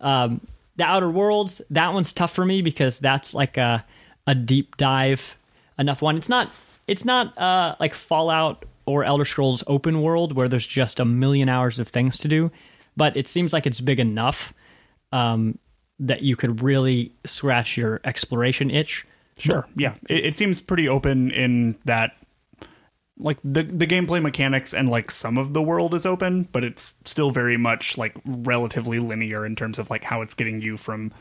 [0.00, 0.40] Um,
[0.76, 3.84] the Outer Worlds, that one's tough for me because that's like a
[4.26, 5.36] a deep dive
[5.78, 6.16] enough one.
[6.16, 6.48] It's not
[6.86, 11.48] it's not uh, like Fallout or Elder Scrolls Open World where there's just a million
[11.48, 12.50] hours of things to do,
[12.96, 14.52] but it seems like it's big enough
[15.12, 15.58] um,
[15.98, 19.06] that you could really scratch your exploration itch.
[19.38, 19.66] Sure.
[19.76, 19.94] Yeah.
[20.08, 22.16] It, it seems pretty open in that
[23.18, 26.94] like the the gameplay mechanics and like some of the world is open, but it's
[27.04, 31.12] still very much like relatively linear in terms of like how it's getting you from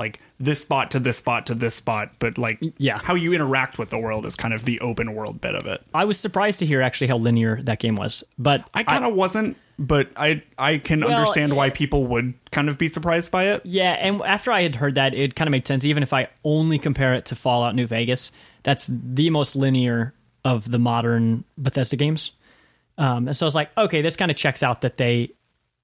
[0.00, 2.98] like this spot to this spot to this spot, but like Yeah.
[2.98, 5.80] how you interact with the world is kind of the open world bit of it.
[5.94, 9.14] I was surprised to hear actually how linear that game was, but I kind of
[9.14, 13.44] wasn't, but I I can Well, understand why people would kind of be surprised by
[13.52, 13.60] it.
[13.64, 15.84] Yeah, and after I had heard that, it kind of made sense.
[15.84, 18.32] Even if I only compare it to Fallout New Vegas,
[18.64, 20.12] that's the most linear
[20.44, 22.32] of the modern Bethesda games.
[22.98, 25.30] Um, and so I was like, okay, this kind of checks out that they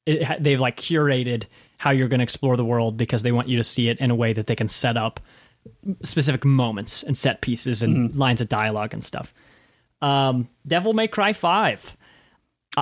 [0.07, 1.45] it, they've like curated
[1.79, 4.11] how you're going to explore the world because they want you to see it in
[4.11, 5.21] a way that they can set up
[6.03, 9.35] specific moments and set pieces and lines of dialogue and stuff.
[10.01, 11.97] Um, Devil May Cry Five.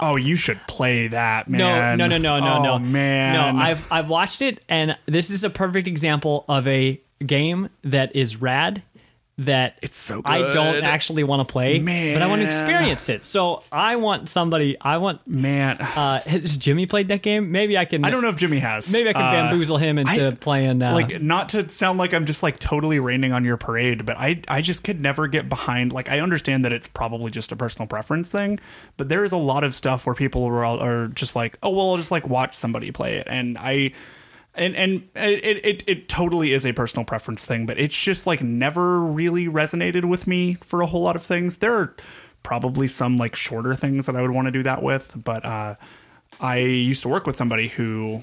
[0.02, 1.98] oh, you should play that, No, man.
[1.98, 3.57] no, no, no, no, oh, no, man.
[3.57, 8.14] No, I've I've watched it, and this is a perfect example of a game that
[8.16, 8.83] is rad.
[9.38, 13.24] That It's so I don't actually want to play, but I want to experience it.
[13.24, 14.76] So I want somebody.
[14.80, 15.26] I want.
[15.26, 15.78] man.
[15.80, 17.50] Uh, has Jimmy played that game?
[17.50, 18.04] Maybe I can.
[18.04, 18.92] I don't know if Jimmy has.
[18.92, 20.82] Maybe I can Uh, bamboozle him into I- playing.
[20.82, 24.16] Uh, like not to sound like I'm just like totally raining on your parade, but
[24.16, 25.92] I I just could never get behind.
[25.92, 28.60] Like I understand that it's probably just a personal preference thing,
[28.96, 31.90] but there is a lot of stuff where people are, are just like, oh well,
[31.90, 33.94] I'll just like watch somebody play it, and I.
[34.56, 38.40] And and it, it it totally is a personal preference thing, but it's just like
[38.40, 41.56] never really resonated with me for a whole lot of things.
[41.56, 41.96] There are
[42.44, 45.74] probably some like shorter things that I would want to do that with, but uh,
[46.40, 48.22] I used to work with somebody who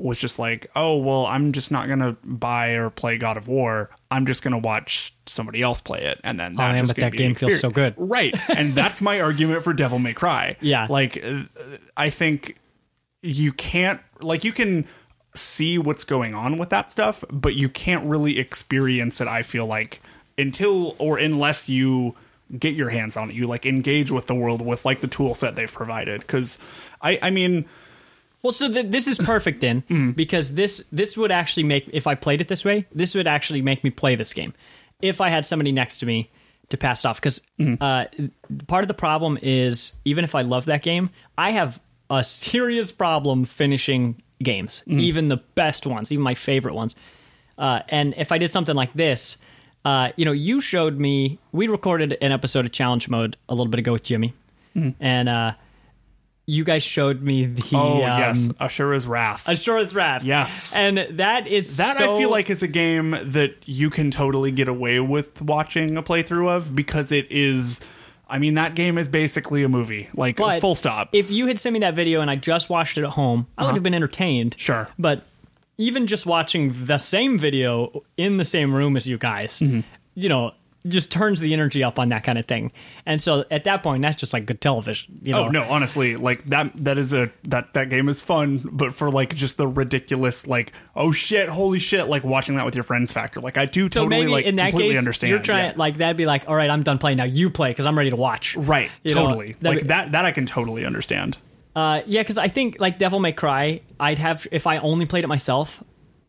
[0.00, 3.46] was just like, oh, well, I'm just not going to buy or play God of
[3.48, 3.90] War.
[4.10, 6.20] I'm just going to watch somebody else play it.
[6.24, 7.94] And then that's Oh, man, but that game feels so good.
[7.96, 8.34] Right.
[8.48, 10.56] And that's my argument for Devil May Cry.
[10.60, 10.86] Yeah.
[10.88, 11.24] Like,
[11.96, 12.56] I think
[13.22, 14.86] you can't, like, you can
[15.34, 19.28] see what's going on with that stuff, but you can't really experience it.
[19.28, 20.00] I feel like
[20.38, 22.14] until or unless you
[22.58, 25.34] get your hands on it, you like engage with the world with like the tool
[25.34, 26.20] set they've provided.
[26.20, 26.58] Because
[27.00, 27.64] I, I mean,
[28.42, 30.14] Well, so th- this is perfect then, Mm.
[30.16, 33.62] because this this would actually make if I played it this way, this would actually
[33.62, 34.52] make me play this game.
[35.00, 36.30] If I had somebody next to me
[36.68, 37.78] to pass it off, because Mm.
[37.80, 38.04] uh,
[38.66, 42.92] part of the problem is even if I love that game, I have a serious
[42.92, 45.00] problem finishing games, Mm.
[45.00, 46.94] even the best ones, even my favorite ones.
[47.58, 49.36] Uh, and if I did something like this,
[49.84, 51.38] uh, you know, you showed me.
[51.52, 54.32] We recorded an episode of Challenge Mode a little bit ago with Jimmy,
[55.00, 55.52] and uh,
[56.46, 59.44] you guys showed me the oh um, yes, Ashura's Wrath.
[59.46, 60.24] Asura's Wrath.
[60.24, 60.74] Yes.
[60.74, 64.50] and that is that so- I feel like is a game that you can totally
[64.50, 67.80] get away with watching a playthrough of because it is.
[68.32, 71.10] I mean, that game is basically a movie, like But full stop.
[71.12, 73.66] If you had sent me that video and I just watched it at home, I
[73.66, 74.54] would have been entertained.
[74.54, 74.62] Uh-huh.
[74.62, 74.88] Sure.
[74.98, 75.22] but
[75.78, 79.80] even just watching the same video in the same room as you guys, Mm-hmm.
[80.14, 80.52] you know,
[80.88, 82.72] just turns the energy up on that kind of thing.
[83.06, 85.20] And so at that point, that's just like good television.
[85.22, 85.44] You know?
[85.44, 89.10] Oh no, honestly, like that that is a that that game is fun, but for
[89.10, 93.12] like just the ridiculous like oh shit, holy shit, like watching that with your friends
[93.12, 93.40] factor.
[93.40, 95.30] Like I do So totally maybe like in that completely case, understand.
[95.30, 95.76] you're trying yeah.
[95.76, 97.24] like that'd be like, all right, I'm done playing now.
[97.24, 98.56] You play because I'm ready to watch.
[98.56, 99.52] right, You totally.
[99.60, 101.38] that'd like be- that that I can totally understand.
[101.74, 105.24] Uh, yeah, because I think like Devil May Cry, I'd have if I only played
[105.24, 105.82] it myself,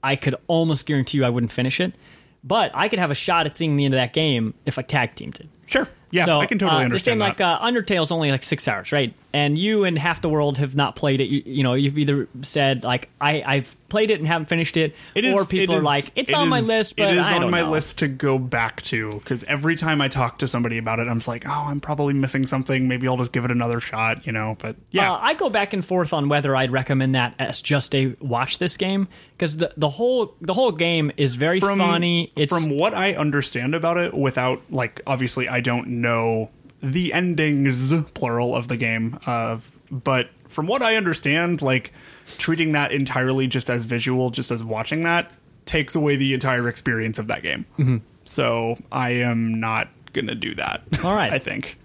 [0.04, 1.96] I could almost guarantee you I wouldn't finish it.
[2.44, 4.82] But I could have a shot at seeing the end of that game if I
[4.82, 5.48] tag teamed it.
[5.66, 5.88] Sure.
[6.12, 7.40] Yeah, so, I can totally uh, understand The same that.
[7.40, 9.16] like uh, Undertale's only like six hours, right?
[9.34, 11.30] And you and half the world have not played it.
[11.30, 14.96] You, you know, you've either said like I, I've played it and haven't finished it,
[15.14, 17.24] It is- or people it are like it's it on my list, but it is
[17.26, 17.70] I on my know.
[17.70, 21.20] list to go back to because every time I talk to somebody about it, I'm
[21.20, 22.88] just like, oh, I'm probably missing something.
[22.88, 24.56] Maybe I'll just give it another shot, you know.
[24.58, 27.94] But yeah, Uh, I go back and forth on whether I'd recommend that as just
[27.94, 32.32] a watch this game because the the whole the whole game is very funny.
[32.36, 36.50] It's from what I understand about it, without like obviously I don't know
[36.82, 39.60] the endings plural of the game, uh,
[39.92, 41.94] but from what I understand, like
[42.38, 45.32] treating that entirely just as visual, just as watching that,
[45.66, 47.66] takes away the entire experience of that game.
[47.78, 47.98] Mm-hmm.
[48.26, 50.84] So I am not gonna do that.
[51.04, 51.32] All right.
[51.34, 51.78] I think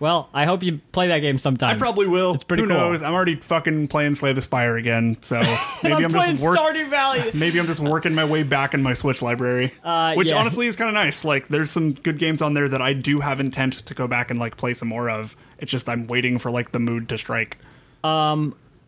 [0.00, 0.28] well.
[0.34, 1.74] I hope you play that game sometime.
[1.74, 2.34] I probably will.
[2.34, 2.76] It's pretty Who cool.
[2.76, 3.02] knows?
[3.02, 5.36] I'm already fucking playing Slay the Spire again, so
[5.82, 7.30] maybe I'm, I'm, just work- Stardew Valley.
[7.34, 10.36] Maybe I'm just working my way back in my Switch library, Uh, which yeah.
[10.36, 11.24] honestly is kind of nice.
[11.24, 14.30] Like, there's some good games on there that I do have intent to go back
[14.30, 15.36] and like play some more of.
[15.58, 17.58] It's just I'm waiting for like the mood to strike.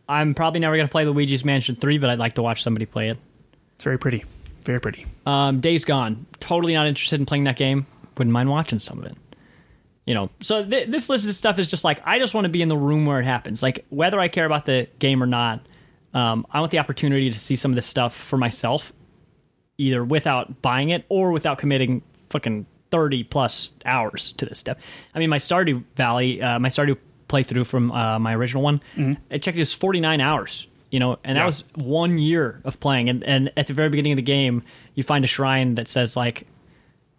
[0.09, 2.87] I'm probably never going to play Luigi's Mansion 3, but I'd like to watch somebody
[2.87, 3.19] play it.
[3.75, 4.25] It's very pretty,
[4.63, 5.07] very pretty.
[5.27, 6.27] Um, Days Gone.
[6.41, 7.87] Totally not interested in playing that game.
[8.17, 9.17] Wouldn't mind watching some of it.
[10.07, 12.49] You know, so th- this list of stuff is just like I just want to
[12.49, 13.61] be in the room where it happens.
[13.63, 15.67] Like whether I care about the game or not,
[16.15, 18.93] um, I want the opportunity to see some of this stuff for myself,
[19.79, 24.79] either without buying it or without committing fucking thirty plus hours to this stuff.
[25.13, 26.97] I mean, my Stardew Valley, uh, my Stardew
[27.29, 28.81] playthrough from uh, my original one,
[29.31, 30.67] I checked it was forty nine hours.
[30.91, 31.47] You know, and that Yeah.
[31.47, 33.09] was one year of playing.
[33.09, 34.63] And, and at the very beginning of the game,
[34.95, 36.47] you find a shrine that says like,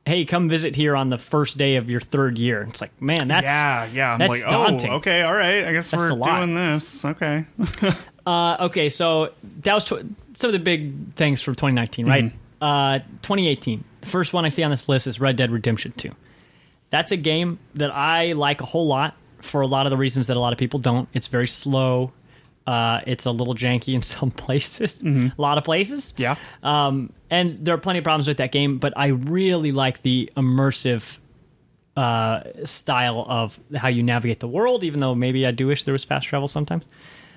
[0.05, 3.27] "Hey, come visit here on the first day of your third year." It's like, man,
[3.27, 4.13] that's yeah, yeah.
[4.13, 4.89] I'm that's like, daunting.
[4.91, 5.65] oh, okay, all right.
[5.65, 7.03] I guess That's we're doing this.
[7.05, 7.45] Okay.
[8.25, 12.25] Uh, okay, so that was tw- some of the big things from 2019, right?
[12.25, 12.37] Mm-hmm.
[12.61, 13.85] Uh, 2018.
[14.01, 16.11] The first one I see on this list is Red Dead Redemption 2.
[16.89, 20.27] That's a game that I like a whole lot for a lot of the reasons
[20.27, 21.07] that a lot of people don't.
[21.13, 22.11] It's very slow.
[22.65, 26.11] Uh, it's a little janky in some places, a lot of places.
[26.11, 26.21] Mm-hmm.
[26.21, 26.35] Yeah.
[26.63, 30.31] Um, and there are plenty of problems with that game, but I really like the
[30.35, 31.17] immersive
[31.95, 35.93] uh, style of how you navigate the world, even though maybe I do wish there
[35.93, 36.83] was fast travel sometimes.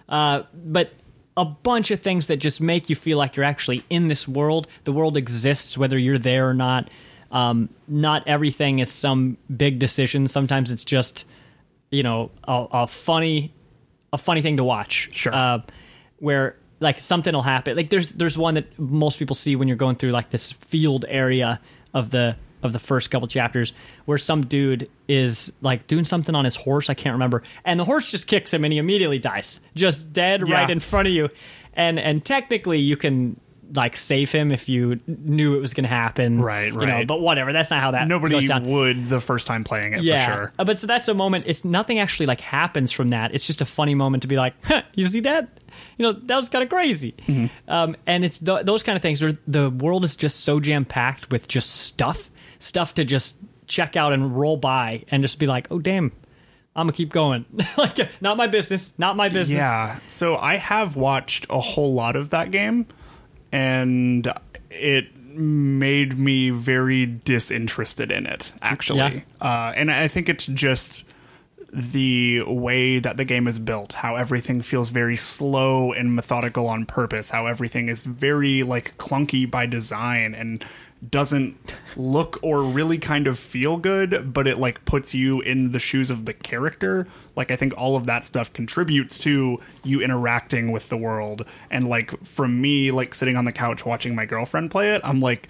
[0.08, 0.92] Uh, but
[1.36, 4.66] a bunch of things that just make you feel like you're actually in this world.
[4.84, 6.90] The world exists whether you're there or not.
[7.30, 10.26] Um, not everything is some big decision.
[10.26, 11.24] Sometimes it's just,
[11.90, 13.52] you know, a, a funny,
[14.12, 15.08] a funny thing to watch.
[15.12, 15.34] Sure.
[15.34, 15.58] Uh,
[16.18, 17.76] where like something will happen.
[17.76, 21.04] Like there's there's one that most people see when you're going through like this field
[21.08, 21.60] area
[21.94, 23.72] of the of the first couple chapters
[24.04, 26.90] where some dude is like doing something on his horse.
[26.90, 30.46] I can't remember, and the horse just kicks him and he immediately dies, just dead
[30.46, 30.54] Yeah.
[30.60, 31.28] right in front of you.
[31.74, 33.40] And and technically you can
[33.74, 37.06] like save him if you knew it was going to happen, Right, You know, right.
[37.06, 37.52] but whatever.
[37.52, 40.24] That's not how that Nobody goes down would the first time playing it yeah.
[40.26, 40.52] for sure.
[40.58, 41.44] Uh, But so that's a moment.
[41.46, 43.34] It's nothing actually like happens from that.
[43.34, 45.48] It's just a funny moment to be like, huh, you see that?
[45.98, 47.14] You know, that was kind of crazy.
[47.26, 47.70] Mm-hmm.
[47.70, 50.84] Um, and it's th- those kind of things where the world is just so jam
[50.84, 55.46] packed with just stuff, stuff to just check out and roll by and just be
[55.46, 56.12] like, oh damn,
[56.74, 57.44] I'm gonna keep going.
[57.78, 59.58] like, not my business, not my business.
[59.58, 59.98] Yeah.
[60.08, 62.86] So I have watched a whole lot of that game.
[63.52, 64.32] And
[64.70, 68.52] it made me very disinterested in it.
[68.62, 69.20] Actually, Yeah.
[69.40, 71.04] uh, and I think it's just
[71.72, 76.84] the way that the game is built, how everything feels very slow and methodical on
[76.84, 80.64] purpose, how everything is very like clunky by design and
[81.08, 85.78] doesn't look or really kind of feel good, but it like puts you in the
[85.78, 87.06] shoes of the character.
[87.40, 91.46] Like I think all of that stuff contributes to you interacting with the world.
[91.70, 95.20] And like from me like sitting on the couch watching my girlfriend play it, I'm
[95.20, 95.48] like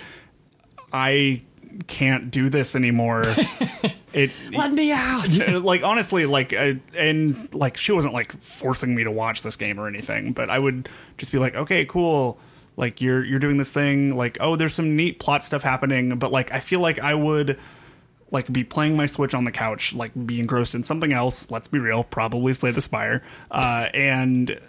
[0.92, 1.42] I
[1.88, 3.24] can't do this anymore.
[4.12, 5.36] it Let me out.
[5.64, 9.78] like honestly like uh, and like she wasn't like forcing me to watch this game
[9.78, 12.38] or anything but i would just be like okay cool
[12.76, 16.32] like you're you're doing this thing like oh there's some neat plot stuff happening but
[16.32, 17.58] like i feel like i would
[18.30, 21.68] like be playing my switch on the couch like be engrossed in something else let's
[21.68, 24.60] be real probably slay the spire uh and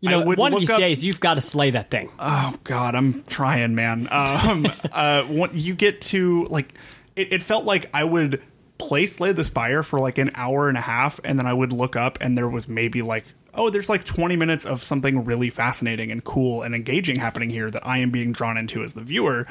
[0.00, 2.10] You know, one of these up- days you've got to slay that thing.
[2.18, 4.06] Oh God, I'm trying, man.
[4.10, 6.74] Um, uh, when you get to like,
[7.16, 8.42] it, it felt like I would
[8.78, 11.72] play Slay the Spire for like an hour and a half, and then I would
[11.72, 15.48] look up, and there was maybe like, oh, there's like 20 minutes of something really
[15.48, 19.00] fascinating and cool and engaging happening here that I am being drawn into as the
[19.00, 19.46] viewer.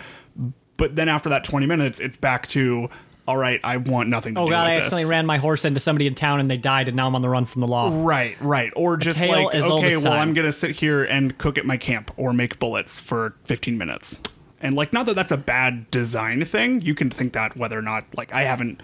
[0.78, 2.90] But then after that 20 minutes, it's back to,
[3.28, 4.82] all right, I want nothing to oh do god, with I this.
[4.82, 7.22] accidentally ran my horse into somebody in town and they died, and now I'm on
[7.22, 7.90] the run from the law.
[7.92, 8.72] Right, right.
[8.76, 10.22] Or just tale like, as old okay, as well, time.
[10.22, 13.78] I'm going to sit here and cook at my camp or make bullets for 15
[13.78, 14.20] minutes.
[14.62, 16.82] And like, not that that's a bad design thing.
[16.82, 18.82] You can think that whether or not, like, I haven't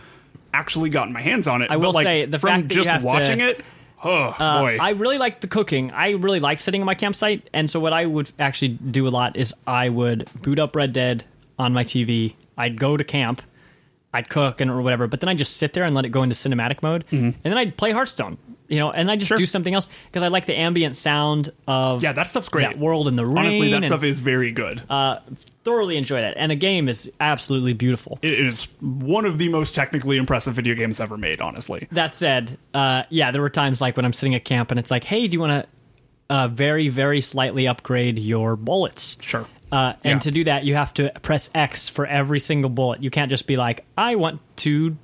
[0.54, 1.70] actually gotten my hands on it.
[1.70, 3.64] I will but, like, say, the from fact that you just have to- watching it,
[4.04, 4.78] oh uh, boy.
[4.82, 5.92] I really like the cooking.
[5.92, 9.10] I really like sitting in my campsite, and so what I would actually do a
[9.10, 11.24] lot is I would boot up Red Dead
[11.60, 12.34] on my TV.
[12.58, 13.42] I'd go to camp,
[14.14, 16.22] I'd cook and or whatever, but then I'd just sit there and let it go
[16.24, 18.38] into cinematic mode, and then I'd play Hearthstone.
[18.68, 19.36] You know, and I just Mm-hmm.
[19.36, 19.38] Sure.
[19.38, 22.64] do something else because I like the ambient sound of yeah, that stuff's great.
[22.64, 23.38] that world in the rain.
[23.40, 24.82] Honestly, that and, stuff is very good.
[24.90, 25.18] uh,
[25.66, 28.18] thoroughly enjoy that, and the game is absolutely beautiful.
[28.22, 31.90] it is one of the most technically impressive video games ever made, honestly.
[31.92, 34.90] That said, uh, yeah, there were times like when I'm sitting at camp and it's
[34.92, 35.66] like, hey, do you want
[36.30, 39.18] to uh, very, very slightly upgrade your bullets?
[39.20, 39.46] Sure.
[39.72, 40.20] Uh, and Yeah.
[40.20, 43.02] to do that, you have to press X for every single bullet.
[43.04, 44.98] You can't just be like, I want to,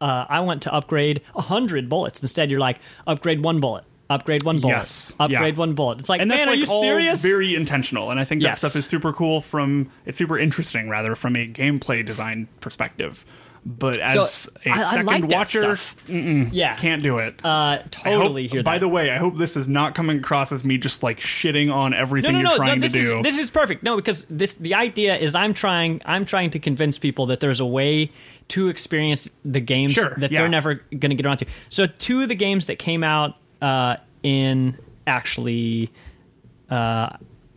[0.00, 2.20] uh, I want to upgrade hundred bullets.
[2.22, 5.14] Instead, you're like, upgrade one bullet, upgrade one bullet, Yes.
[5.18, 5.58] upgrade Yeah.
[5.58, 5.98] one bullet.
[5.98, 7.20] It's like, and man, that's are like you all serious?
[7.22, 8.58] very intentional and i think that Yes.
[8.60, 13.24] stuff is super cool from it's super interesting rather from a gameplay design perspective
[13.68, 15.76] but as So, a I- I second like watcher
[16.08, 18.64] yeah, can't do it uh, I hope- totally hear that.
[18.64, 21.72] by the way i hope this is not coming across as me just like shitting
[21.74, 22.82] on everything no, no, you're no, trying no.
[22.82, 23.82] This to is do this is perfect.
[23.82, 27.58] No, because this the idea is I'm trying I'm trying to convince people that there's
[27.58, 28.12] a way
[28.48, 30.38] to experience the games Sure, that yeah.
[30.40, 31.46] they're never going to get around to.
[31.68, 35.90] So two of the games that came out uh, in actually,
[36.70, 37.08] uh,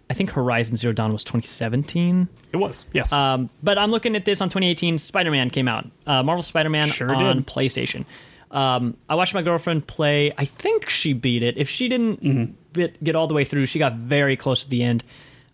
[0.09, 2.27] I think Horizon Zero Dawn was 2017.
[2.51, 4.97] It was yes Um, but I'm looking at this on 2018.
[4.99, 5.85] Spider Man came out.
[6.07, 7.47] Uh, Marvel Spider Man Sure on did.
[7.47, 8.05] PlayStation.
[8.51, 10.33] Um, I watched my girlfriend play.
[10.37, 11.57] I think she beat it.
[11.57, 12.53] If she didn't Mm-hmm.
[12.73, 15.03] bit, get all the way through, she got very close to the end.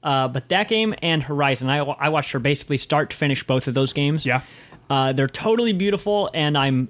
[0.02, 3.68] Uh, but that game and Horizon, I, I watched her basically start to finish both
[3.68, 4.26] of those games.
[4.26, 4.41] Yeah.
[4.89, 6.89] Uh, they're totally beautiful, and I'm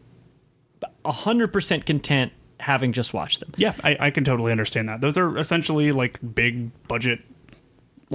[1.05, 3.51] 100% content having just watched them.
[3.57, 7.19] yeah I, I can totally understand that those are essentially like big budget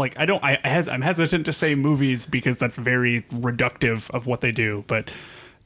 [0.01, 4.11] like i don't I, I hes- i'm hesitant to say movies because that's very reductive
[4.11, 5.11] of what they do but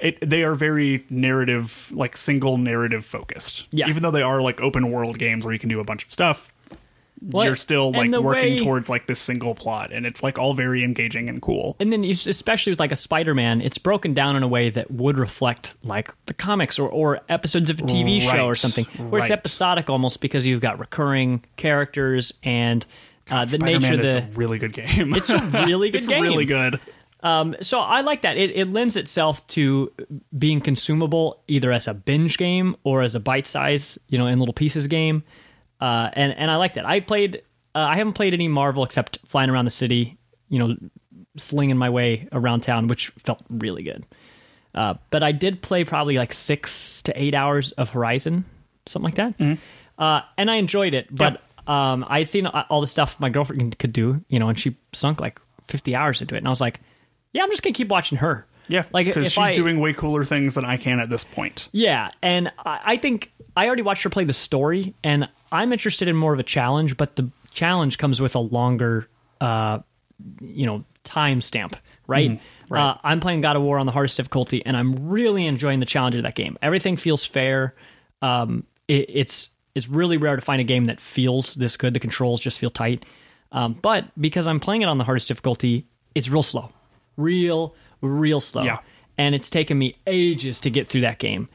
[0.00, 3.66] it, they are very narrative like single narrative focused.
[3.70, 3.88] Yeah.
[3.88, 6.10] even though they are like open world games where you can do a bunch of
[6.12, 6.52] stuff
[7.22, 8.22] Well, you're still like working
[8.54, 11.76] way- towards like this single plot and it's like all very engaging and cool.
[11.78, 15.16] And then especially with like a spider-man it's broken down in a way that would
[15.16, 19.30] reflect like the comics or, or episodes of a tv show or something where it's
[19.30, 22.84] episodic almost because you've got recurring characters and
[23.30, 25.14] uh, the Spider-Man nature of is the a really good game.
[25.14, 26.22] It's a really good it's game.
[26.22, 26.80] really good.
[27.20, 28.36] Um, so i like that.
[28.36, 29.90] It, it lends itself to
[30.36, 34.38] being consumable either as a binge game or as a bite size you know in
[34.38, 35.22] little pieces game.
[35.80, 36.86] Uh, and and i like that.
[36.86, 37.42] I played
[37.74, 40.18] uh, i haven't played any marvel except flying around the city
[40.50, 40.76] you know
[41.36, 44.04] slinging my way around town which felt really good.
[44.74, 48.44] Uh, but I did play probably like six to eight hours of Horizon,
[48.86, 49.58] something like that,
[49.98, 51.14] uh, and I enjoyed it.
[51.14, 54.58] But um, I had seen all the stuff my girlfriend could do, you know, and
[54.58, 56.80] she sunk like fifty hours into it, and I was like,
[57.32, 60.24] "Yeah, I'm just gonna keep watching her." yeah like because she's I, doing way cooler
[60.24, 64.02] things than i can at this point yeah, and I, I think I already watched
[64.02, 67.98] her play the story, and I'm interested in more of a challenge, but the challenge
[67.98, 69.08] comes with a longer,
[69.40, 69.80] uh,
[70.40, 72.30] you know, time stamp, right?
[72.30, 72.74] Mm-hmm.
[72.74, 72.90] right.
[72.90, 75.86] Uh, I'm playing God of War on the hardest difficulty, and I'm really enjoying the
[75.86, 76.58] challenge of that game.
[76.62, 77.74] Everything feels fair.
[78.22, 81.94] Um, it, it's it's really rare to find a game that feels this good.
[81.94, 83.04] The controls just feel tight.
[83.52, 86.70] Um, but because I'm playing it on the hardest difficulty, it's real slow,
[87.16, 88.62] real, real slow.
[88.62, 88.78] Yeah.
[89.16, 91.48] And it's taken me ages to get through that game.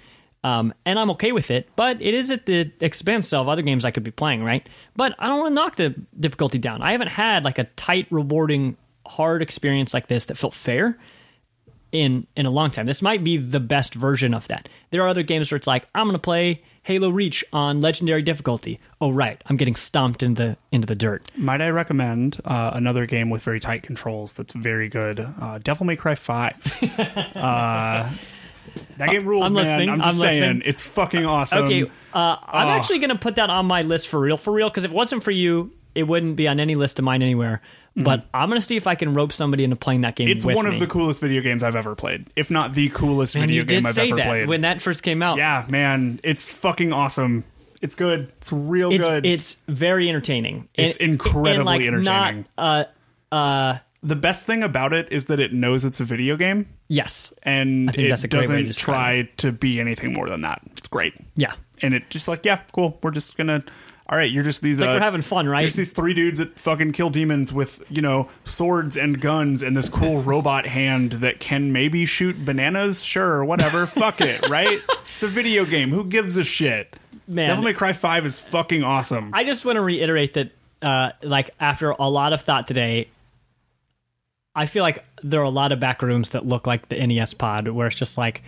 [0.43, 3.84] Um, and I'm okay with it, but it is at the expense of other games
[3.84, 4.67] I could be playing, right?
[4.95, 6.82] But I don't want to knock the difficulty down.
[6.82, 10.97] I haven't had like a tight, rewarding, hard experience like this that felt fair
[11.91, 12.86] in in a long time.
[12.86, 14.70] This might be the best version of that.
[14.91, 18.23] There are other games where it's like I'm going to play Halo Reach on legendary
[18.23, 18.79] difficulty.
[18.99, 21.29] Oh right, I'm getting stomped into the into the dirt.
[21.37, 25.19] Might I recommend uh, another game with very tight controls that's very good?
[25.19, 26.55] Uh, Devil May Cry 5.
[27.35, 28.09] uh,
[28.97, 29.63] that game rules, I'm man.
[29.63, 29.89] listening.
[29.89, 30.41] I'm just I'm saying.
[30.41, 30.61] listening.
[30.65, 31.65] It's fucking awesome.
[31.65, 32.71] Okay, uh, I'm oh.
[32.71, 34.67] actually going to put that on my list for real, for real.
[34.67, 37.61] Because if it wasn't for you, it wouldn't be on any list of mine anywhere.
[38.04, 40.28] But I'm going to see if I can rope somebody into playing that game.
[40.28, 40.36] Mm-hmm.
[40.38, 40.80] It's one of me.
[40.80, 43.97] the coolest video games I've ever played, if not the coolest And video game I've
[43.97, 44.47] ever that played.
[44.47, 45.38] when that first came out.
[45.38, 47.43] yeah, man, it's fucking awesome.
[47.82, 48.32] It's good.
[48.41, 49.26] It's real it's, good.
[49.26, 50.68] it's very entertaining.
[50.76, 52.45] It's And- incredibly and, like, entertaining.
[52.58, 52.89] Not,
[53.32, 57.34] uh, the best thing about it is that it knows it's a video game yes,
[57.43, 60.41] and it that's a great way to doesn't describe try to be anything more than
[60.41, 60.62] that.
[60.78, 61.14] It's great.
[61.36, 61.54] yeah.
[61.82, 62.97] And it just like, yeah, cool.
[63.02, 63.64] We're just gonna.
[64.10, 64.80] All right, you're just these.
[64.80, 65.62] like uh, we're having fun, right?
[65.62, 69.78] There's these three dudes that fucking kill demons with, you know, swords and guns and
[69.78, 73.03] this cool robot hand that can maybe shoot bananas.
[73.03, 73.86] Sure, whatever.
[73.86, 74.80] Fuck it, right?
[75.14, 75.91] It's a video game.
[75.91, 76.91] Who gives a shit?
[77.28, 77.49] Man.
[77.49, 79.30] Devil May Cry 5 is fucking awesome.
[79.36, 80.51] I just want to reiterate that,
[80.82, 83.10] uh, like after a lot of thought today,
[84.55, 87.36] I feel like there are a lot of back rooms that look like the NES
[87.36, 88.41] pod, where it's just like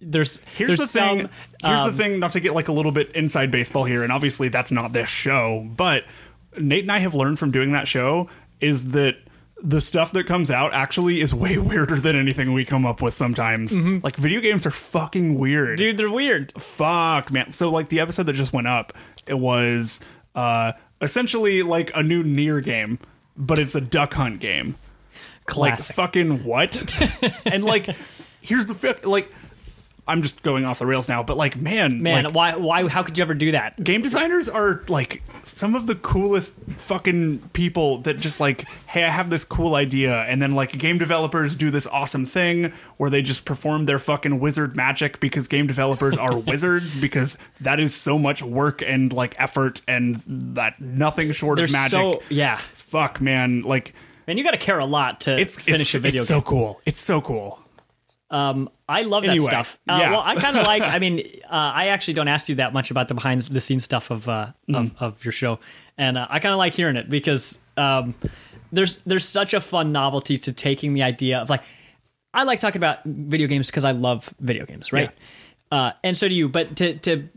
[0.00, 1.20] there's Here's there's the thing.
[1.20, 1.30] some,
[1.64, 2.18] here's um, the thing.
[2.18, 5.08] Not to get like a little bit inside baseball here, and obviously that's not this
[5.08, 5.66] show.
[5.76, 6.04] But
[6.58, 8.28] Nate and I have learned from doing that show
[8.60, 9.16] is that
[9.62, 13.14] the stuff that comes out actually is way weirder than anything we come up with
[13.14, 13.78] sometimes.
[13.78, 15.78] Like video games are fucking weird.
[15.78, 15.88] Mm-hmm.
[15.88, 16.52] dude, they're weird.
[16.60, 17.52] Fuck, man.
[17.52, 18.92] So like the episode that just went up,
[19.26, 20.00] it was
[20.34, 22.98] uh essentially like a new near game,
[23.36, 24.76] but it's a duck hunt game.
[25.46, 25.96] Classic.
[25.96, 26.94] Like fucking what?
[27.46, 27.88] and like
[28.40, 29.30] here's the fifth like
[30.08, 33.02] I'm just going off the rails now, but like man, Man, like, why why how
[33.02, 33.82] could you ever do that?
[33.82, 39.08] game designers are like some of the coolest fucking people that just like hey i
[39.08, 43.22] have this cool idea and then like game developers do this awesome thing where they
[43.22, 48.18] just perform their fucking wizard magic because game developers are wizards because that is so
[48.18, 52.60] much work and like effort and that nothing short They're of magic so yeah.
[52.74, 53.94] fuck man like
[54.26, 56.38] Man, you got to care a lot to it's finish it's, a video it's game.
[56.38, 57.60] so cool it's so cool
[58.30, 59.78] Um, I love that Anyway, stuff.
[59.88, 60.10] Uh, yeah.
[60.10, 60.82] Well, I kind of like.
[60.82, 63.84] I mean, uh, I actually don't ask you that much about the behind the scenes
[63.84, 65.04] stuff of uh, of, Mm-hmm.
[65.04, 65.60] of your show,
[65.96, 68.14] and uh, I kind of like hearing it because um,
[68.72, 71.62] there's there's such a fun novelty to taking the idea of like
[72.34, 75.10] I like talking about video games because I love video games, right?
[75.70, 76.48] Uh, and so do you.
[76.48, 77.28] But to to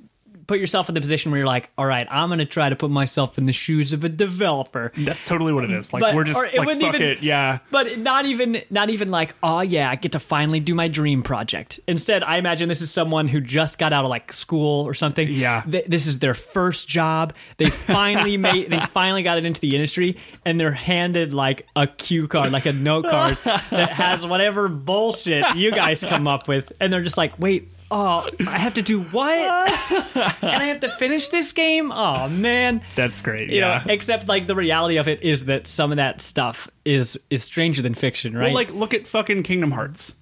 [0.50, 2.76] put yourself in the position where you're like, all right, I'm going to try to
[2.76, 4.92] put myself in the shoes of a developer.
[4.98, 7.22] that's totally what it is like But- we're just it like wouldn't fuck even- it
[7.24, 10.88] yeah But not even not even like, oh yeah, I get to finally do my
[10.88, 11.80] dream project.
[11.88, 15.28] Instead, I imagine this is someone who just got out of like school or something.
[15.30, 15.62] Yeah.
[15.70, 17.34] Th- this is their first job.
[17.58, 21.86] They finally made they finally got it into the industry and they're handed like a
[21.86, 23.38] cue card, like a note card
[23.70, 28.28] that has whatever bullshit you guys come up with and they're just like, "Wait, oh,
[28.48, 29.32] I have to do what?
[30.42, 31.92] and I have to finish this game?
[31.92, 35.68] Oh man." that's great You yeah know, except like the reality of it is that
[35.68, 38.46] some of that stuff is is stranger than fiction, right?
[38.46, 40.14] Well, like, look at fucking Kingdom Hearts.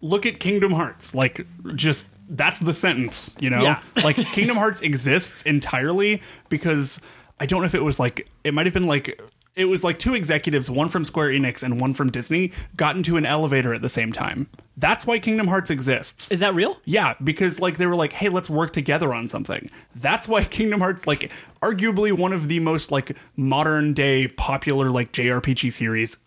[0.00, 1.14] Look at Kingdom Hearts.
[1.14, 3.62] Like, just that's the sentence, you know?
[3.62, 3.82] Yeah.
[4.04, 7.00] like, Kingdom Hearts exists entirely because
[7.40, 9.20] I don't know if it was like, it might have been like,
[9.56, 13.16] it was like two executives, one from Square Enix and one from Disney, got into
[13.16, 14.48] an elevator at the same time.
[14.76, 16.32] That's why Kingdom Hearts exists.
[16.32, 16.80] is that real?
[16.84, 20.80] Yeah, because like they were like, "Hey, let's work together on something." That's why Kingdom
[20.80, 21.30] Hearts, like,
[21.62, 26.18] arguably one of the most like modern day popular like JRPG series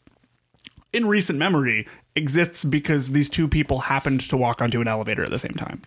[0.94, 5.30] in recent memory, exists because these two people happened to walk onto an elevator at
[5.30, 5.82] the same time.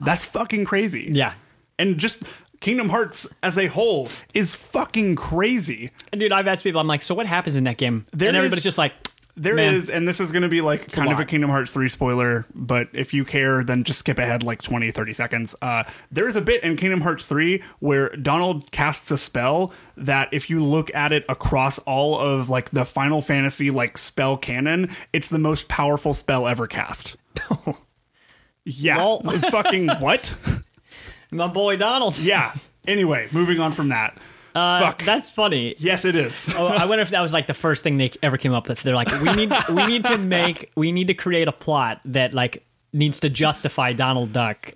[0.00, 1.10] That's fucking crazy.
[1.12, 1.34] Yeah.
[1.78, 2.22] and just
[2.60, 5.90] Kingdom Hearts as a whole is fucking crazy.
[6.12, 8.04] Dude, I've asked people, I'm like, so what happens in that game?
[8.12, 8.92] There and is- everybody's just like,
[9.36, 9.98] There is, Man.
[9.98, 11.24] and this is going to be like kind a of a.
[11.24, 15.12] Kingdom Hearts 3 spoiler, but if you care, then just skip ahead like 20, 30
[15.12, 15.54] seconds.
[15.62, 20.28] Uh, there is a bit in Kingdom Hearts 3 where Donald casts a spell that
[20.32, 24.90] if you look at it across all of like the Final Fantasy like spell canon,
[25.12, 27.16] it's the most powerful spell ever cast.
[28.64, 29.18] yeah.
[29.50, 30.34] Fucking what?
[31.30, 32.18] my boy Donald.
[32.18, 32.54] yeah.
[32.86, 34.16] Anyway, moving on from that.
[34.54, 35.04] Uh, Fuck.
[35.04, 35.74] That's funny.
[35.78, 36.52] yes, it is.
[36.56, 38.82] Oh, I wonder if that was like the first thing they ever came up with.
[38.82, 42.32] They're like, we need, we need to make, we need to create a plot that
[42.34, 44.72] like needs to justify Donald Duck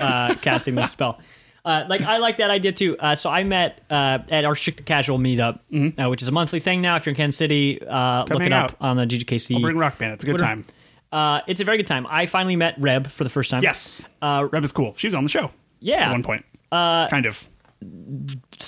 [0.00, 1.20] uh, casting this spell.
[1.64, 2.96] Uh, like I like that idea too.
[2.96, 5.58] Uh, so I met uh, at our Strict Casual meetup,
[5.98, 6.94] uh, which is a monthly thing now.
[6.94, 8.42] If you're in Kansas City, uh, look Mm-hmm.
[8.42, 8.76] it up out.
[8.80, 9.60] on the GGKC.
[9.60, 10.12] Bring Rock Band.
[10.14, 10.44] It's a good Twitter.
[10.44, 10.64] time.
[11.10, 12.06] Uh, it's a very good time.
[12.08, 13.64] I finally met Reb for the first time.
[13.64, 14.04] Yes.
[14.22, 14.94] Uh, Reb is cool.
[14.96, 15.50] She was on the show
[15.80, 16.06] Yeah.
[16.08, 16.44] at one point.
[16.72, 17.48] Uh, kind of.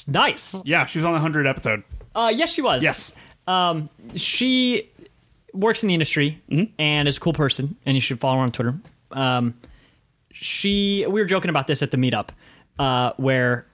[0.07, 0.61] Nice.
[0.65, 1.83] Yeah, she was on the 100 episode.
[2.15, 2.83] Uh, yes, she was.
[2.83, 3.15] Yes.
[3.47, 4.91] Um, she
[5.53, 6.73] works in the industry Mm-hmm.
[6.79, 8.79] and is a cool person, and you should follow her on Twitter.
[9.13, 9.55] Um,
[10.33, 12.29] she, we were joking about this at the meetup,
[12.79, 13.67] uh, where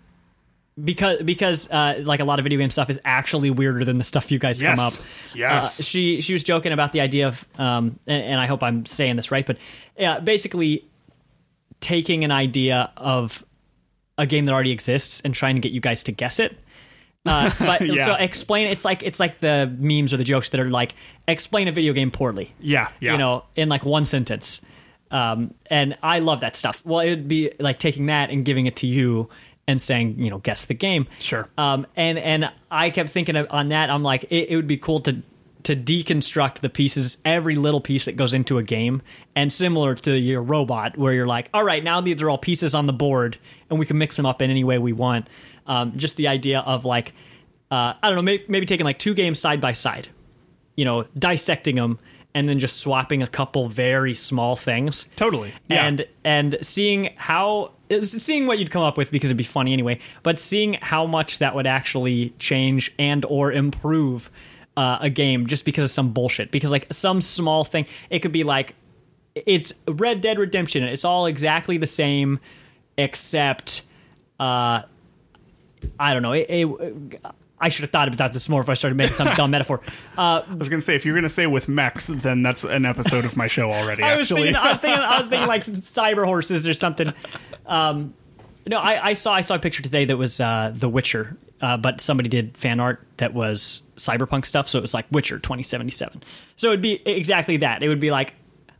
[0.82, 4.04] because because uh, like a lot of video game stuff is actually weirder than the
[4.04, 4.92] stuff you guys come up.
[4.92, 5.02] Yes.
[5.34, 5.80] Yes.
[5.80, 8.86] Uh, she she was joking about the idea of, um, and, and I hope I'm
[8.86, 9.56] saying this right, but
[9.98, 10.84] yeah, basically
[11.84, 13.44] taking an idea of
[14.16, 16.56] a game that already exists and trying to get you guys to guess it.
[17.26, 18.06] Uh, but Yeah.
[18.06, 20.94] so explain it's like it's like the memes or the jokes that are like
[21.28, 22.54] explain a video game poorly.
[22.58, 23.12] Yeah, yeah.
[23.12, 24.60] You know, in like one sentence.
[25.10, 26.82] Um, and I love that stuff.
[26.86, 29.28] Well, it'd be like taking that and giving it to you
[29.68, 31.06] and saying, you know, guess the game.
[31.18, 31.48] Sure.
[31.58, 33.90] Um, and and I kept thinking on that.
[33.90, 35.22] I'm like, it, it would be cool to
[35.64, 39.02] to deconstruct the pieces, every little piece that goes into a game,
[39.34, 42.74] and similar to your robot, where you're like, all right, now these are all pieces
[42.74, 43.36] on the board,
[43.70, 45.28] and we can mix them up in any way we want.
[45.66, 47.12] Um, just the idea of like,
[47.70, 50.08] uh, I don't know, maybe, maybe taking like two games side by side,
[50.76, 51.98] you know, dissecting them,
[52.34, 55.54] and then just swapping a couple very small things Totally.
[55.68, 55.86] Yeah.
[55.86, 60.00] and and seeing how seeing what you'd come up with because it'd be funny anyway
[60.24, 64.30] but seeing how much that would actually change and or improve
[64.76, 68.32] uh, a game just because of some bullshit because like some small thing it could
[68.32, 68.74] be like
[69.34, 72.40] it's red dead redemption it's all exactly the same
[72.96, 73.82] except
[74.40, 74.82] uh
[75.98, 77.20] i don't know it, it,
[77.60, 79.80] i should have thought about this more if i started making some dumb metaphor
[80.16, 83.24] uh I was to say, if you're to say with mechs, then that's an episode
[83.24, 84.52] of my show already, I was actually.
[84.52, 87.12] thinking, I was thinking, I was thinking like cyber horses or something.
[87.66, 88.14] Um,
[88.66, 91.76] no, I, I saw, I saw a picture today that was uh, The Witcher, uh,
[91.76, 96.22] but somebody did fan art that was cyberpunk stuff, so it was like Witcher 2077.
[96.56, 97.82] So it'd be exactly that.
[97.82, 98.34] It would be like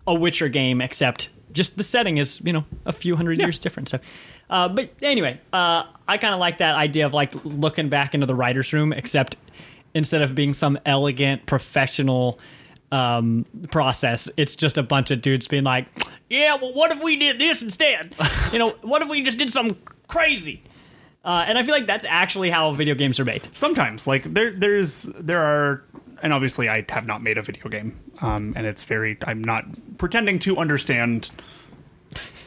[0.07, 3.89] a Witcher game, except just the setting is you know a few hundred years different.
[3.89, 4.01] So,
[4.51, 8.27] uh, but anyway, uh, I kind of like that idea of like looking back into
[8.27, 9.37] the writers' room, except
[9.95, 12.39] instead of being some elegant professional
[12.95, 15.87] um, process, it's just a bunch of dudes being like,
[16.31, 18.15] "Yeah, well, what if we did this instead?
[18.53, 19.77] you know, what if we just did something
[20.09, 20.63] crazy?"
[21.25, 23.49] Uh, and I feel like that's actually how video games are made.
[23.55, 25.83] sometimes like there there's there are
[26.23, 29.65] and obviously i have not made a video game um and it's very i'm not
[29.99, 31.31] pretending to understand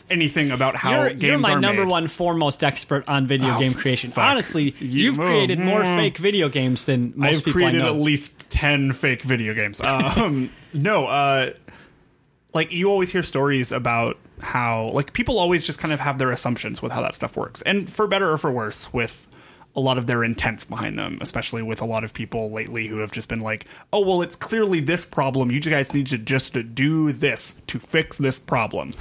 [0.10, 1.92] anything about how You're, games you're my are number made.
[1.92, 4.12] one foremost expert on video Oh, game creation.
[4.12, 4.24] fuck.
[4.24, 5.96] Honestly, You- you've created more mm.
[5.98, 9.82] fake video games than most I've people created at least 10 fake video games.
[9.82, 11.52] Um, no, uh,
[12.54, 16.32] like you always hear stories about how, like, people always just kind of have their
[16.32, 17.62] assumptions with how that stuff works.
[17.64, 19.28] And for better or for worse, with
[19.76, 22.98] a lot of their intents behind them, especially with a lot of people lately who
[22.98, 25.52] have just been like, oh, well, it's clearly this problem.
[25.52, 28.94] You guys need to just do this to fix this problem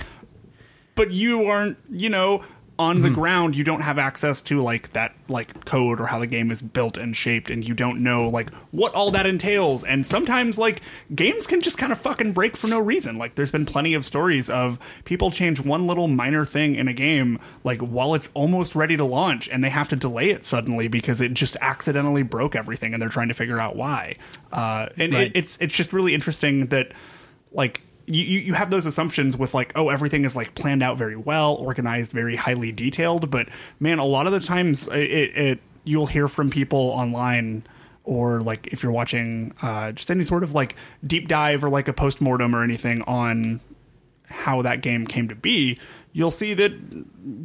[0.97, 2.43] but you aren't you know
[2.79, 6.27] on the ground you don't have access to like that like code or how the
[6.27, 9.83] game is built and shaped and you don't know like what all that entails.
[9.83, 10.83] And sometimes like
[11.15, 13.17] games can just kind of fucking break for no reason.
[13.17, 16.93] Like there's been plenty of stories of people change one little minor thing in a
[16.93, 20.87] game like while it's almost ready to launch and they have to delay it suddenly
[20.87, 24.17] because it just accidentally broke everything and they're trying to figure out why.
[24.53, 25.29] Uh and Right.
[25.29, 26.93] it, it's it's just really interesting that
[27.53, 31.17] like you, you have those assumptions with like oh everything is like planned out very
[31.17, 33.49] well organized very highly detailed but
[33.81, 34.97] man a lot of the times it,
[35.37, 37.65] it you'll hear from people online
[38.05, 40.77] or like if you're watching uh, just any sort of like
[41.07, 43.61] deep dive or like a post-mortem or anything on
[44.29, 45.77] how that game came to be
[46.13, 46.73] you'll see that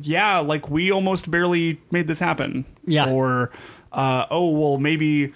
[0.01, 3.09] yeah like we almost barely made this happen Yeah.
[3.09, 3.51] or
[3.91, 5.33] uh, oh well maybe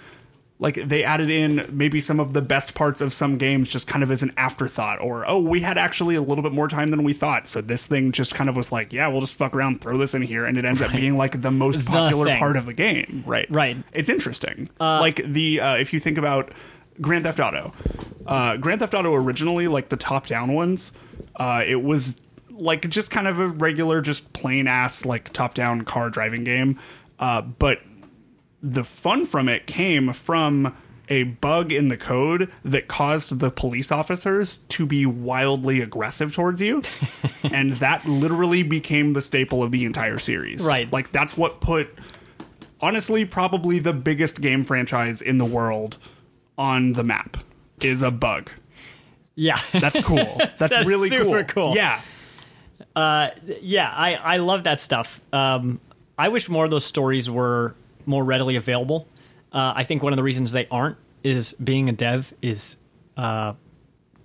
[0.58, 4.02] like they added in maybe some of the best parts of some games just kind
[4.02, 7.04] of as an afterthought or oh we had actually a little bit more time than
[7.04, 7.46] we thought.
[7.46, 10.14] So this thing just kind of was like yeah we'll just fuck around throw this
[10.14, 12.38] in here and it ends up being like the most popular thing.
[12.38, 13.22] part of the game.
[13.26, 13.50] Right.
[13.50, 13.76] Right.
[13.92, 14.70] it's interesting.
[15.00, 16.52] Like the uh, if you think about
[17.00, 17.72] grand theft auto
[18.26, 20.92] uh, grand theft auto originally like the top down ones
[21.36, 22.16] uh, it was
[22.50, 26.78] like just kind of a regular just plain ass like top down car driving game.
[27.18, 27.80] Uh, but
[28.62, 30.74] the fun from it came from
[31.08, 36.60] a bug in the code that caused the police officers to be wildly aggressive towards
[36.60, 36.82] you.
[37.44, 40.64] and that literally became the staple of the entire series.
[40.64, 40.92] Right.
[40.92, 41.88] Like, that's what put,
[42.80, 45.98] honestly, probably the biggest game franchise in the world
[46.58, 47.36] on the map
[47.82, 48.50] is a bug.
[49.34, 50.16] yeah, That's cool.
[50.38, 51.76] That's, That's really super cool.
[51.76, 52.00] Yeah.
[52.96, 55.20] yeah, I I love that stuff.
[55.32, 55.80] Um,
[56.18, 57.74] I wish more of those stories were
[58.06, 59.08] more readily available.
[59.52, 62.76] Uh, I think one of the reasons they aren't is being a dev is
[63.16, 63.54] uh,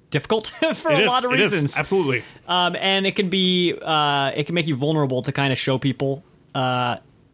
[0.10, 2.24] difficult for It a is, lot of it is, reasons, absolutely.
[2.48, 5.78] um, and it can be uh, it can make you vulnerable to kind of show
[5.78, 6.24] people.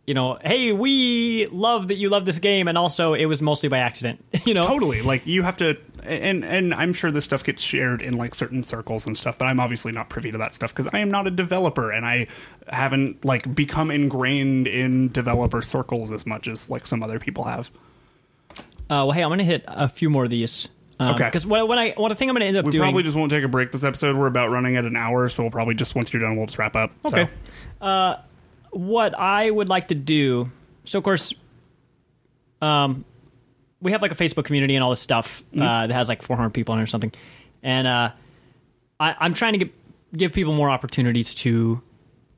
[0.08, 3.68] You know, hey, we love that you love this game, and also it was mostly
[3.70, 4.24] by accident.
[4.46, 8.02] You know, totally like you have to and and i'm sure this stuff gets shared
[8.02, 10.88] in like certain circles and stuff but i'm obviously not privy to that stuff because
[10.94, 12.26] i am not a developer and i
[12.70, 17.70] haven't like become ingrained in developer circles as much as like some other people have
[18.52, 18.56] Uh,
[18.90, 20.70] well, hey, I'm going to hit a few more of these.
[21.00, 21.26] Um, Okay.
[21.26, 22.84] Because what, what I what I think I'm going to end up we doing.
[22.84, 25.44] probably just won't take a break this episode we're about running at an hour so
[25.44, 27.26] we'll probably just once you're done we'll just wrap up Okay.
[27.82, 28.22] so, Uh,
[28.78, 30.52] what I would like to do.
[30.86, 31.34] So, of course,
[32.62, 33.06] um,
[33.82, 35.62] we have like a Facebook community and all this stuff Mm-hmm.
[35.62, 37.12] uh, that has like 400 people in it or something,
[37.64, 38.12] and uh,
[39.00, 39.74] I, I'm trying to get,
[40.16, 41.82] give people more opportunities to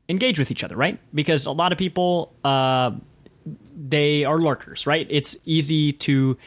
[0.08, 1.00] engage with each other, right?
[1.14, 2.92] Because a lot of people uh,
[3.78, 5.08] they are lurkers, right?
[5.10, 6.38] It's easy to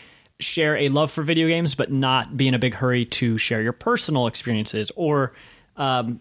[0.41, 3.63] share a love for video games, but not be in a big hurry to share
[3.63, 4.91] your personal experiences.
[4.97, 5.33] Or,
[5.77, 6.21] um,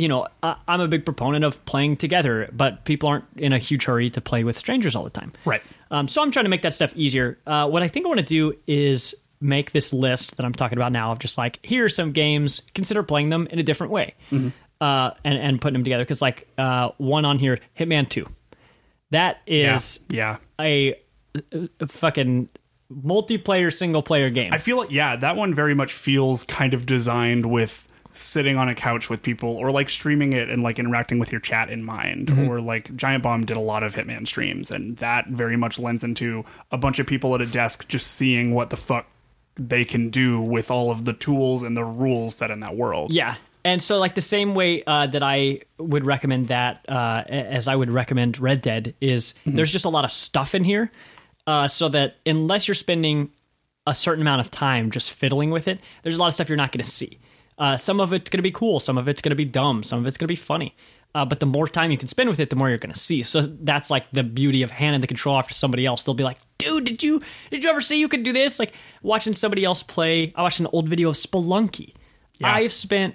[0.00, 3.58] you know, I, I'm a big proponent of playing together, but people aren't in a
[3.58, 5.32] huge hurry to play with strangers all the time.
[5.44, 5.62] Right.
[5.90, 7.38] Um, so I'm trying to make that stuff easier.
[7.46, 10.78] Uh, what I think I want to do is make this list that I'm talking
[10.78, 12.60] about now of just like here are some games.
[12.74, 14.14] Consider playing them in a different way,
[14.80, 16.04] uh, and and putting them together.
[16.04, 18.26] Because like uh, one on here, Hitman Two,
[19.10, 21.00] that is yeah yeah a,
[21.80, 22.48] a fucking
[22.92, 24.52] multiplayer single player game.
[24.52, 27.87] I feel like yeah, that one very much feels kind of designed with
[28.18, 31.40] sitting on a couch with people or like streaming it and like interacting with your
[31.40, 32.48] chat in mind Mm-hmm.
[32.48, 36.02] or like Giant Bomb did a lot of Hitman streams and that very much lends
[36.04, 39.06] into a bunch of people at a desk just seeing what the fuck
[39.56, 43.12] they can do with all of the tools and the rules set in that world.
[43.12, 43.36] Yeah.
[43.64, 47.74] And so, like the same way uh, that I would recommend that, uh, as I
[47.74, 50.90] would recommend Red Dead, is there's just a lot of stuff in here,
[51.46, 53.30] uh, so that unless you're spending
[53.86, 56.56] a certain amount of time just fiddling with it, there's a lot of stuff you're
[56.56, 57.18] not going to see.
[57.58, 59.82] Uh, some of it's going to be cool, some of it's going to be dumb,
[59.82, 60.74] some of it's going to be funny.
[61.14, 62.98] Uh, but the more time you can spend with it, the more you're going to
[63.00, 63.22] see.
[63.22, 66.04] So that's like the beauty of handing the control off to somebody else.
[66.04, 68.72] They'll be like, "Dude, did you did you ever see you could do this?" Like
[69.02, 70.32] watching somebody else play.
[70.36, 71.94] I watched an old video of Spelunky.
[72.34, 72.52] Yeah.
[72.52, 73.14] I've spent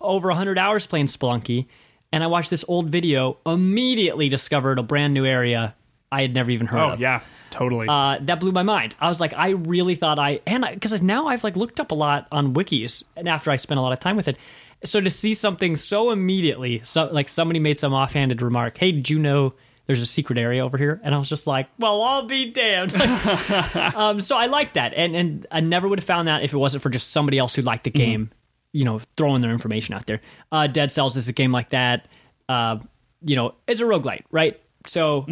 [0.00, 1.66] over 100 hours playing Spelunky,
[2.12, 5.74] and I watched this old video, immediately discovered a brand new area
[6.12, 7.00] I had never even heard Oh of.
[7.00, 7.22] yeah,
[7.52, 7.86] totally.
[7.88, 8.96] Uh, that blew my mind.
[9.00, 11.94] I was like, I really thought I, and because now I've like looked up a
[11.94, 14.36] lot on wikis, and after I spent a lot of time with it,
[14.84, 19.08] so to see something so immediately, so like somebody made some offhanded remark, "Hey, did
[19.08, 19.54] you know
[19.86, 22.94] there's a secret area over here?" And I was just like, "Well, I'll be damned."
[23.94, 26.58] um, so I like that, and and I never would have found that if it
[26.58, 28.30] wasn't for just somebody else who liked the game,
[28.72, 30.20] you know, throwing their information out there.
[30.50, 32.08] Uh, Dead Cells is a game like that.
[32.48, 32.78] Uh,
[33.24, 34.60] you know, it's a roguelite, right?
[34.86, 35.26] So.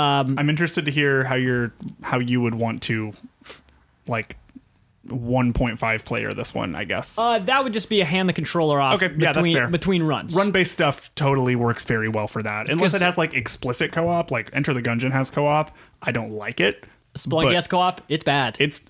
[0.00, 1.72] I'm interested to hear how you're
[2.02, 3.12] how you would want to
[4.06, 4.36] like
[5.08, 7.18] 1.5 player this one, I guess.
[7.18, 9.68] Uh, that would just be a hand the controller off Okay, yeah, that's between, fair.
[9.68, 10.34] between runs.
[10.36, 12.70] Run based stuff totally works very well for that.
[12.70, 15.76] Unless it has like explicit co op, like Enter the Gungeon has co op.
[16.00, 16.84] I don't like it.
[17.14, 18.00] Spelunky but has co-op.
[18.08, 18.56] It's bad.
[18.58, 18.82] It's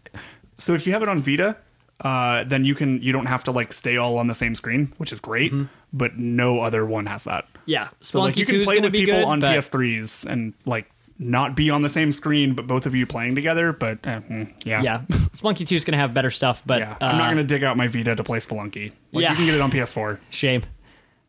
[0.59, 1.57] so if you have it on Vita,
[2.01, 4.93] uh, then you can you don't have to like stay all on the same screen,
[4.99, 5.53] which is great.
[5.93, 7.47] But no other one has that.
[7.67, 10.91] Yeah, So like you 2 can play with people good, on but PS3s and like
[11.19, 13.73] not be on the same screen, but both of you playing together.
[13.73, 14.21] But uh,
[14.65, 16.97] yeah, yeah, Spelunky 2 is going to have better stuff, but yeah.
[17.01, 18.93] I'm uh, not going to dig out my Vita to play Spelunky.
[19.13, 19.31] Like, Yeah.
[19.31, 20.19] you can get it on PS4.
[20.31, 20.63] shame.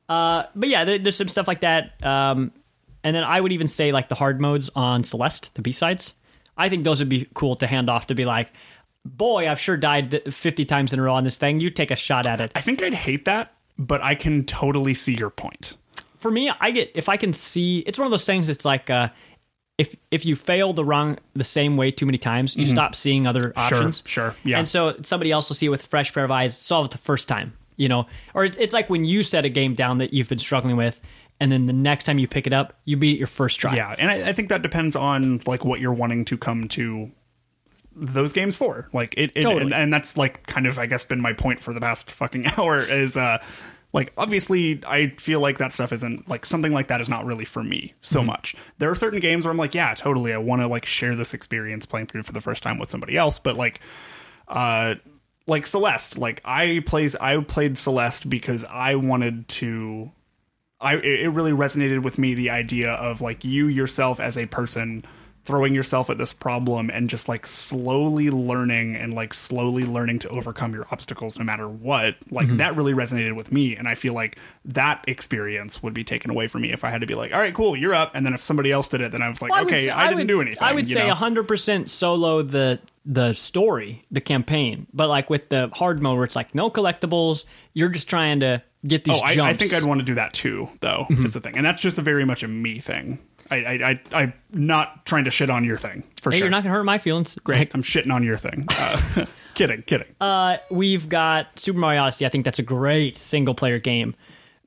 [0.09, 2.03] Uh, but yeah, there, there's some stuff like that.
[2.03, 2.51] Um,
[3.03, 6.13] and then I would even say like the hard modes on Celeste, the B sides.
[6.57, 8.51] I think those would be cool to hand off to be like,
[9.05, 11.59] boy, I've sure died 50 times in a row on this thing.
[11.59, 12.51] You take a shot at it.
[12.55, 15.75] I think I'd hate that, but I can totally see your point.
[16.23, 17.79] For me, I get if I can see.
[17.79, 18.49] It's one of those things.
[18.49, 19.09] It's like uh,
[19.77, 23.27] if if you fail the wrong the same way too many times, you stop seeing
[23.27, 23.99] other options.
[23.99, 24.07] Mm-hmm.
[24.07, 24.57] sure, yeah.
[24.57, 26.91] And so somebody else will see it with a fresh pair of eyes, solve it
[26.91, 27.53] the first time.
[27.75, 30.39] You know, or it's it's like when you set a game down that you've been
[30.39, 31.01] struggling with,
[31.41, 33.75] and then the next time you pick it up, you beat it your first try.
[33.75, 37.11] Yeah, and I, I think that depends on like what you're wanting to come to
[37.95, 38.87] those games for.
[38.93, 39.63] Like it, it Totally.
[39.63, 42.45] and, and that's like kind of I guess been my point for the past fucking
[42.57, 43.43] hour is uh
[43.93, 47.45] like obviously I feel like that stuff isn't like something like that is not really
[47.45, 48.27] for me so Mm-hmm.
[48.27, 48.55] much.
[48.79, 51.33] There are certain games where I'm like, yeah, totally I want to like share this
[51.33, 53.79] experience playing through for the first time with somebody else, but like
[54.47, 54.95] uh
[55.45, 60.11] like Celeste, like I plays I played Celeste because I wanted to
[60.81, 64.47] I it it really resonated with me the idea of like you yourself as a
[64.47, 65.05] person
[65.45, 70.29] throwing yourself at this problem and just like slowly learning and like slowly learning to
[70.29, 72.57] overcome your obstacles no matter what like Mm-hmm.
[72.57, 76.47] that really resonated with me and i feel like that experience would be taken away
[76.47, 78.33] from me if i had to be like all right cool you're up and then
[78.33, 80.27] if somebody else did it then i was like Well, okay say- i, didn't would-
[80.27, 81.13] do anything I would say know?
[81.15, 86.37] 100% solo the the story, the campaign, but like with the hard mode where it's
[86.37, 89.31] like no collectibles, you're just trying to get these Oh, I.
[89.49, 91.05] I think I'd want to do that too, though.
[91.09, 91.25] Mm-hmm.
[91.25, 93.19] Is the thing, and that's just a very much a me thing.
[93.51, 96.45] I, I, I, I'm not trying to shit on your thing for Hey, sure.
[96.45, 97.37] you're not gonna hurt my feelings.
[97.43, 98.65] Great, I'm shitting on your thing.
[98.69, 100.07] Uh, kidding, kidding.
[100.21, 102.25] Uh, we've got Super Mario Odyssey.
[102.25, 104.15] I think that's a great single player game.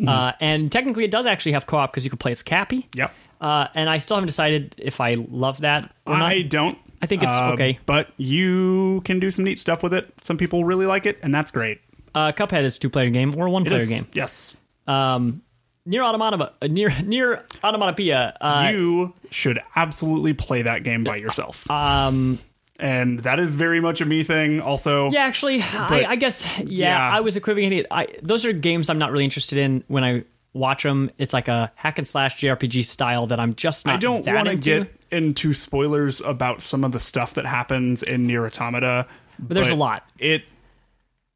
[0.00, 0.08] Mm-hmm.
[0.08, 2.88] Uh, and technically, it does actually have co op because you can play as Cappy.
[2.94, 3.14] Yep.
[3.40, 6.30] Uh, and I still haven't decided if I love that or not.
[6.30, 6.78] I don't.
[7.02, 7.78] I think it's uh, okay.
[7.84, 10.12] but you can do some neat stuff with it.
[10.22, 11.80] Some people really like it, and that's great.
[12.14, 14.06] Uh, Cuphead is a two player game or one player game.
[14.14, 14.56] Yes,
[14.86, 15.42] Um,
[15.86, 18.34] Nier Automata, uh, near near Automatopoeia.
[18.40, 21.70] Uh, you should absolutely play that game by yourself.
[21.70, 22.38] um,
[22.78, 24.60] and that is very much a me thing.
[24.60, 27.16] Also, yeah, actually, I, I guess yeah, yeah.
[27.16, 27.78] I was equivocating.
[27.78, 27.86] it.
[27.90, 31.10] I those are games I'm not really interested in when I watch them.
[31.18, 33.94] It's like a hack and slash JRPG style that I'm just not.
[33.94, 38.26] I don't want to get into spoilers about some of the stuff that happens in
[38.26, 39.06] Nier Automata,
[39.38, 40.04] but there's a lot.
[40.18, 40.42] It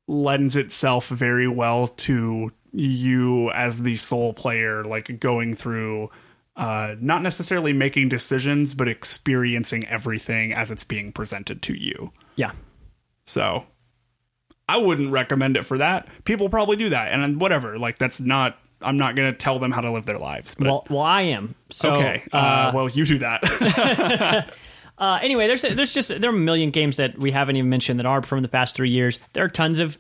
[0.09, 6.11] lends itself very well to you as the sole player, like going through.
[6.57, 12.13] Uh, not necessarily making decisions, but experiencing everything as it's being presented to you.
[12.37, 12.53] Yeah,
[13.25, 13.65] So,
[14.69, 16.07] I wouldn't recommend it for that.
[16.25, 17.79] People probably do that, and whatever.
[17.79, 18.59] Like that's not.
[18.83, 20.55] I'm not going to tell them how to live their lives.
[20.55, 21.55] But well, well, I am.
[21.71, 24.49] So okay, uh, well, you do that.
[25.01, 27.99] Uh, anyway, there's there's just there are a million games that we haven't even mentioned
[27.99, 29.19] that are from the past three years.
[29.33, 29.97] There are tons of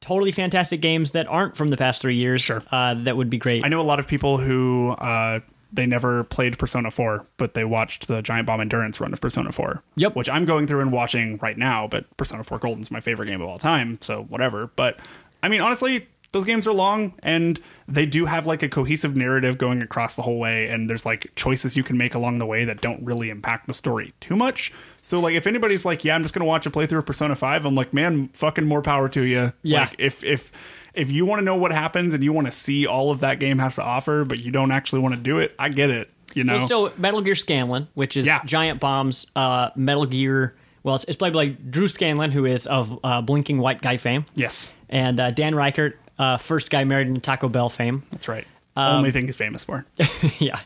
[0.00, 2.42] totally fantastic games that aren't from the past three years.
[2.42, 2.62] Sure.
[2.70, 3.64] uh, that would be great.
[3.64, 5.40] I know a lot of people who uh,
[5.72, 9.52] they never played Persona 4, but they watched the Giant Bomb Endurance run of Persona
[9.52, 9.82] 4.
[9.96, 10.16] Yep.
[10.16, 13.40] Which I'm going through and watching right now, but Persona 4 Golden's my favorite game
[13.40, 14.70] of all time, so whatever.
[14.76, 14.98] But
[15.42, 17.58] I mean, honestly, those games are long and
[17.88, 21.32] they do have like a cohesive narrative going across the whole way, and there's like
[21.36, 24.72] choices you can make along the way that don't really impact the story too much.
[25.00, 27.64] So, like, if anybody's like, yeah, I'm just gonna watch a playthrough of Persona 5,
[27.66, 29.52] I'm like, man, fucking more power to you.
[29.62, 29.80] Yeah.
[29.80, 30.52] Like, if if
[30.94, 33.38] if you want to know what happens and you want to see all of that
[33.40, 36.10] game has to offer, but you don't actually want to do it, I get it.
[36.34, 38.42] You know, Well, still, Metal Gear Scanlon which is Yeah.
[38.44, 40.56] Giant Bomb's uh, Metal Gear.
[40.82, 44.26] Well, it's, it's played by Drew Scanlon, who is of uh, Blinking White Guy fame,
[44.34, 48.02] yes, and uh, Dan Ryckert, uh, first guy married in Taco Bell fame.
[48.10, 48.46] that's right.
[48.76, 49.86] Um, Only thing he's famous for.
[50.38, 50.58] yeah,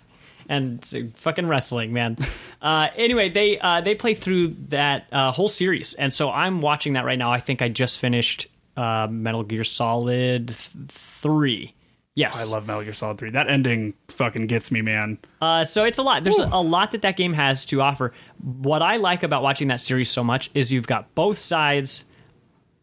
[0.49, 0.85] and
[1.17, 2.17] fucking wrestling, man.
[2.63, 6.95] uh, anyway, they uh, they play through that uh, whole series, and so I'm watching
[6.95, 7.33] that right now.
[7.33, 8.47] I think I just finished
[8.77, 11.75] uh, Metal Gear Solid th- three.
[12.15, 13.31] Yes, I love Metal Gear Solid Three.
[13.31, 15.19] That ending fucking gets me, man.
[15.41, 16.25] Uh, so it's a lot.
[16.25, 18.13] There's a, a lot that that game has to offer.
[18.43, 22.05] What I like about watching that series so much is you've got both sides,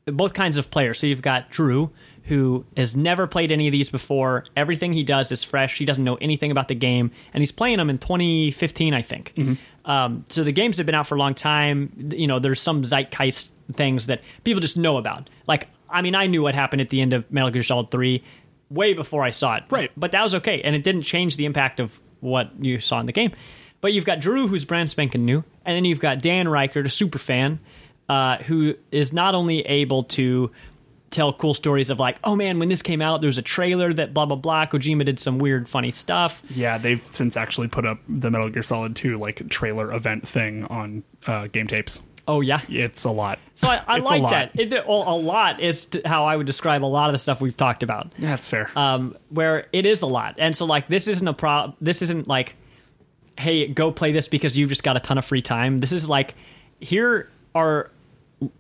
[0.05, 0.99] both kinds of players.
[0.99, 1.91] So you've got Drew,
[2.26, 4.45] who has never played any of these before.
[4.55, 5.78] Everything he does is fresh.
[5.78, 9.34] He doesn't know anything about the game, and he's playing them in 2015, I think.
[9.86, 12.09] Um, so the games have been out for a long time.
[12.15, 15.30] You know, there's some zeitgeist things that people just know about.
[15.47, 18.23] Like, I mean, I knew what happened at the end of Metal Gear Solid 3
[18.71, 19.65] way before I saw it.
[19.69, 19.91] Right.
[19.95, 23.05] But that was okay, and it didn't change the impact of what you saw in
[23.05, 23.34] the game.
[23.82, 26.89] But you've got Drew, who's brand spanking new, and then you've got Dan Ryckert, a
[26.89, 27.59] super fan,
[28.09, 30.49] uh, who is not only able to
[31.11, 33.93] tell cool stories of like, oh man, when this came out, there was a trailer
[33.93, 34.65] that blah blah blah.
[34.65, 36.41] Kojima did some weird, funny stuff.
[36.49, 40.65] Yeah, they've since actually put up the Metal Gear Solid Two like trailer event thing
[40.65, 42.01] on uh, game tapes.
[42.27, 42.61] Oh yeah.
[42.67, 43.37] It's a lot.
[43.53, 44.59] So I, I like that.
[44.59, 47.55] It, well, a lot is how I would describe a lot of the stuff we've
[47.55, 48.11] talked about.
[48.17, 48.71] Yeah, that's fair.
[48.75, 50.35] um, where it is a lot.
[50.39, 51.75] And so like this isn't a pro.
[51.81, 52.55] This isn't like,
[53.37, 55.77] hey, go play this because you've just got a ton of free time.
[55.77, 56.33] This is like,
[56.79, 57.91] here are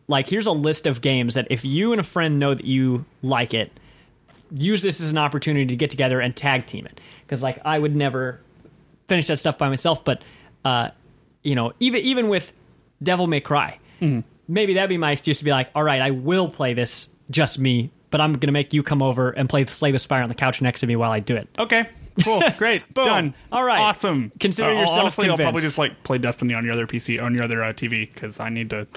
[0.07, 3.05] like here's a list of games that if you and a friend know that you
[3.21, 3.71] like it,
[4.51, 6.99] use this as an opportunity to get together and tag team it.
[7.25, 8.39] Because like I would never
[9.07, 10.21] finish that stuff by myself, but
[10.63, 10.89] uh,
[11.43, 12.53] you know, even even with
[13.03, 13.79] Devil May Cry,
[14.47, 17.59] maybe that'd be my excuse to be like, all right, I will play this just
[17.59, 20.35] me, but I'm gonna make you come over and play Slay the Spire on the
[20.35, 21.47] couch next to me while I do it.
[21.59, 21.89] okay,
[22.23, 23.05] cool, great, Boom.
[23.05, 23.33] done.
[23.51, 23.79] All right.
[23.79, 24.31] awesome.
[24.39, 27.33] Consider Uh, yourself honestly, I'll probably just like play Destiny on your other PC on
[27.33, 28.87] your other uh, TV because I need to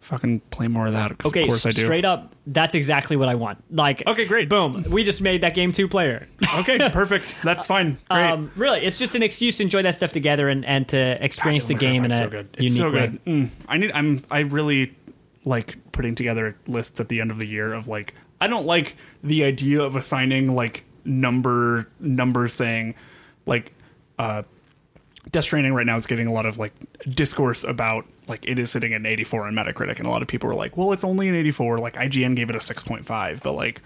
[0.00, 1.12] fucking play more of that.
[1.26, 1.82] Okay, of course I do.
[1.82, 3.62] straight up, that's exactly what I want.
[3.70, 4.48] Like, Okay, great.
[4.48, 6.26] boom, we just made that game two player.
[6.60, 7.36] Okay, perfect.
[7.44, 7.98] That's fine.
[8.10, 8.30] Great.
[8.30, 11.66] Um, really, it's just an excuse to enjoy that stuff together and, and to experience
[11.66, 12.48] the game in Cry a 5's so good.
[12.54, 13.00] It's unique so way.
[13.08, 13.24] good.
[13.26, 13.48] Mm.
[13.68, 13.92] I need.
[13.92, 14.24] I'm.
[14.30, 14.96] I really
[15.44, 18.14] like putting together lists at the end of the year of like.
[18.40, 22.94] I don't like the idea of assigning like number numbers saying
[23.46, 23.72] like
[24.18, 24.42] uh
[25.30, 26.72] Death Stranding right now is getting a lot of like
[27.08, 30.28] discourse about like it is sitting at an 84 on Metacritic, and a lot of
[30.28, 33.52] people are like, "Well, it's only an 84." Like IGN gave it a 6.5, but
[33.52, 33.82] like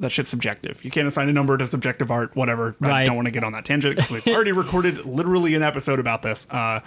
[0.00, 0.84] that shit's subjective.
[0.84, 2.76] You can't assign a number to subjective art, whatever.
[2.80, 5.98] I don't want to get on that tangent because we've already recorded literally an episode
[5.98, 6.46] about this.
[6.50, 6.80] Uh,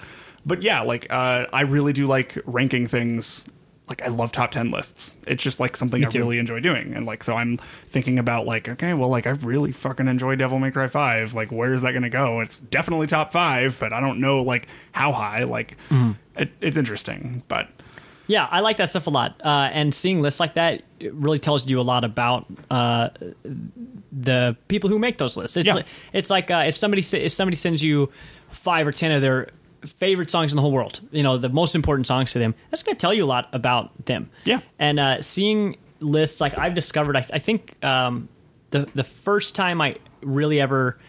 [0.45, 3.45] but yeah, like uh, I really do like ranking things.
[3.91, 5.15] Like I love top ten lists.
[5.27, 6.19] It's just like something I too.
[6.19, 9.73] really enjoy doing, and like so I'm thinking about like okay, well, like I really
[9.73, 11.33] fucking enjoy Devil May Cry Five.
[11.33, 12.39] Like where is that going to go?
[12.39, 15.43] It's definitely top five, but I don't know like how high.
[15.43, 15.75] Like
[16.37, 17.67] it, it's interesting, but
[18.27, 19.41] Yeah, I like that stuff a lot.
[19.43, 23.09] Uh, and seeing lists like that it really tells you a lot about uh,
[24.11, 25.57] the people who make those lists.
[25.57, 25.75] It's Yeah.
[25.75, 28.09] like, it's like uh, if somebody if somebody sends you
[28.51, 29.49] five or ten of their
[29.85, 32.55] favorite songs in the whole world, you know, the most important songs to them.
[32.69, 34.29] That's going to tell you a lot about them.
[34.43, 34.61] Yeah.
[34.79, 38.29] And uh, seeing lists like I've discovered, I, I think um,
[38.71, 40.99] the the first time I really ever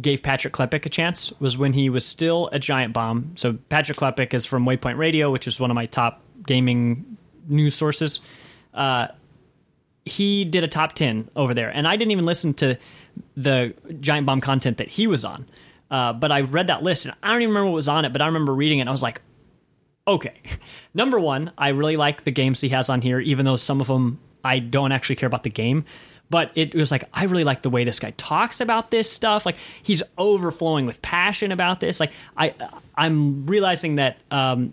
[0.00, 3.32] gave Patrick Klepek a chance was when he was still a Giant Bomb.
[3.36, 7.16] So Patrick Klepek is from Waypoint Radio, which is one of my top gaming
[7.46, 8.20] news sources.
[8.72, 9.08] Uh,
[10.04, 12.78] he did a top 10 over there, and I didn't even listen to
[13.36, 15.46] the Giant Bomb content that he was on.
[15.94, 18.12] Uh, but I read that list, and I don't even remember what was on it,
[18.12, 19.22] but I remember reading it, and I was like,
[20.08, 20.34] okay.
[20.94, 23.86] Number one, I really like the games he has on here, even though some of
[23.86, 25.84] them I don't actually care about the game.
[26.30, 29.46] But it was like I really like the way this guy talks about this stuff.
[29.46, 32.00] Like he's overflowing with passion about this.
[32.00, 32.54] Like I,
[32.96, 34.72] I'm realizing that um,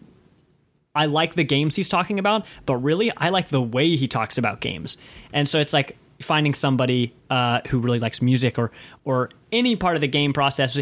[0.96, 4.40] I like the games he's talking about, but really I like the way he talks
[4.40, 4.98] about games.
[5.34, 8.72] And so it's like finding somebody uh, who really likes music or
[9.06, 10.78] or any part of the game process.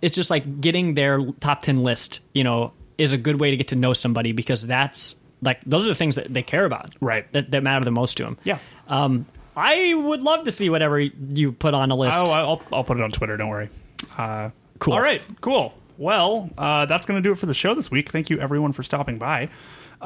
[0.00, 2.20] It's just like getting their top ten list.
[2.32, 5.84] You know, is a good way to get to know somebody because that's like those
[5.84, 7.30] are the things that they care about, Right.
[7.32, 8.38] That, that matter the most to them.
[8.44, 8.58] yeah.
[8.88, 9.26] Um,
[9.56, 12.20] I would love to see whatever you put on a list.
[12.24, 13.36] Oh, I'll I'll put it on Twitter.
[13.36, 13.68] Don't worry.
[14.16, 14.94] Uh, Cool.
[14.94, 15.22] All right.
[15.40, 15.72] Cool.
[15.96, 18.10] Well, uh, that's going to do it for the show this week.
[18.10, 19.48] Thank you everyone for stopping by.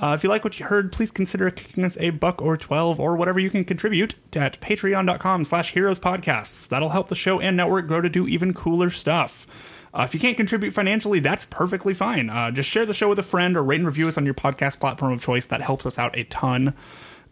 [0.00, 3.00] Uh, if you like what you heard, please consider kicking us a buck or twelve
[3.00, 6.68] or whatever you can contribute at patreon.com slash heroes podcasts.
[6.68, 9.46] That'll help the show and network grow to do even cooler stuff.
[9.92, 12.30] Uh, if you can't contribute financially, that's perfectly fine.
[12.30, 14.34] Uh, just share the show with a friend or rate and review us on your
[14.34, 15.46] podcast platform of choice.
[15.46, 16.74] That helps us out a ton.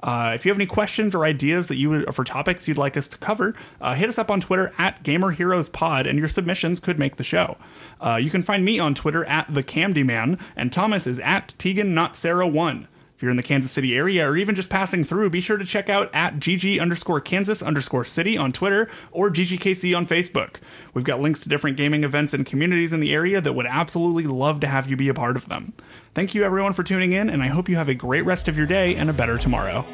[0.03, 2.97] Uh, if you have any questions or ideas that you would, for topics you'd like
[2.97, 6.29] us to cover, uh, hit us up on Twitter at Gamer Heroes Pod, and your
[6.29, 7.57] submissions could make the show.
[8.01, 9.63] Uh, you can find me on Twitter at the
[10.05, 12.89] Man, and Thomas is at Tegan Not Sarah One.
[13.17, 15.65] If you're in the Kansas City area or even just passing through, be sure to
[15.65, 20.57] check out at GG underscore Kansas underscore City on Twitter or GGKC on Facebook.
[20.93, 24.25] We've got links to different gaming events and communities in the area that would absolutely
[24.25, 25.73] love to have you be a part of them.
[26.15, 28.59] Thank you everyone for tuning in, and I hope you have a great rest of
[28.59, 29.87] your day and a better tomorrow.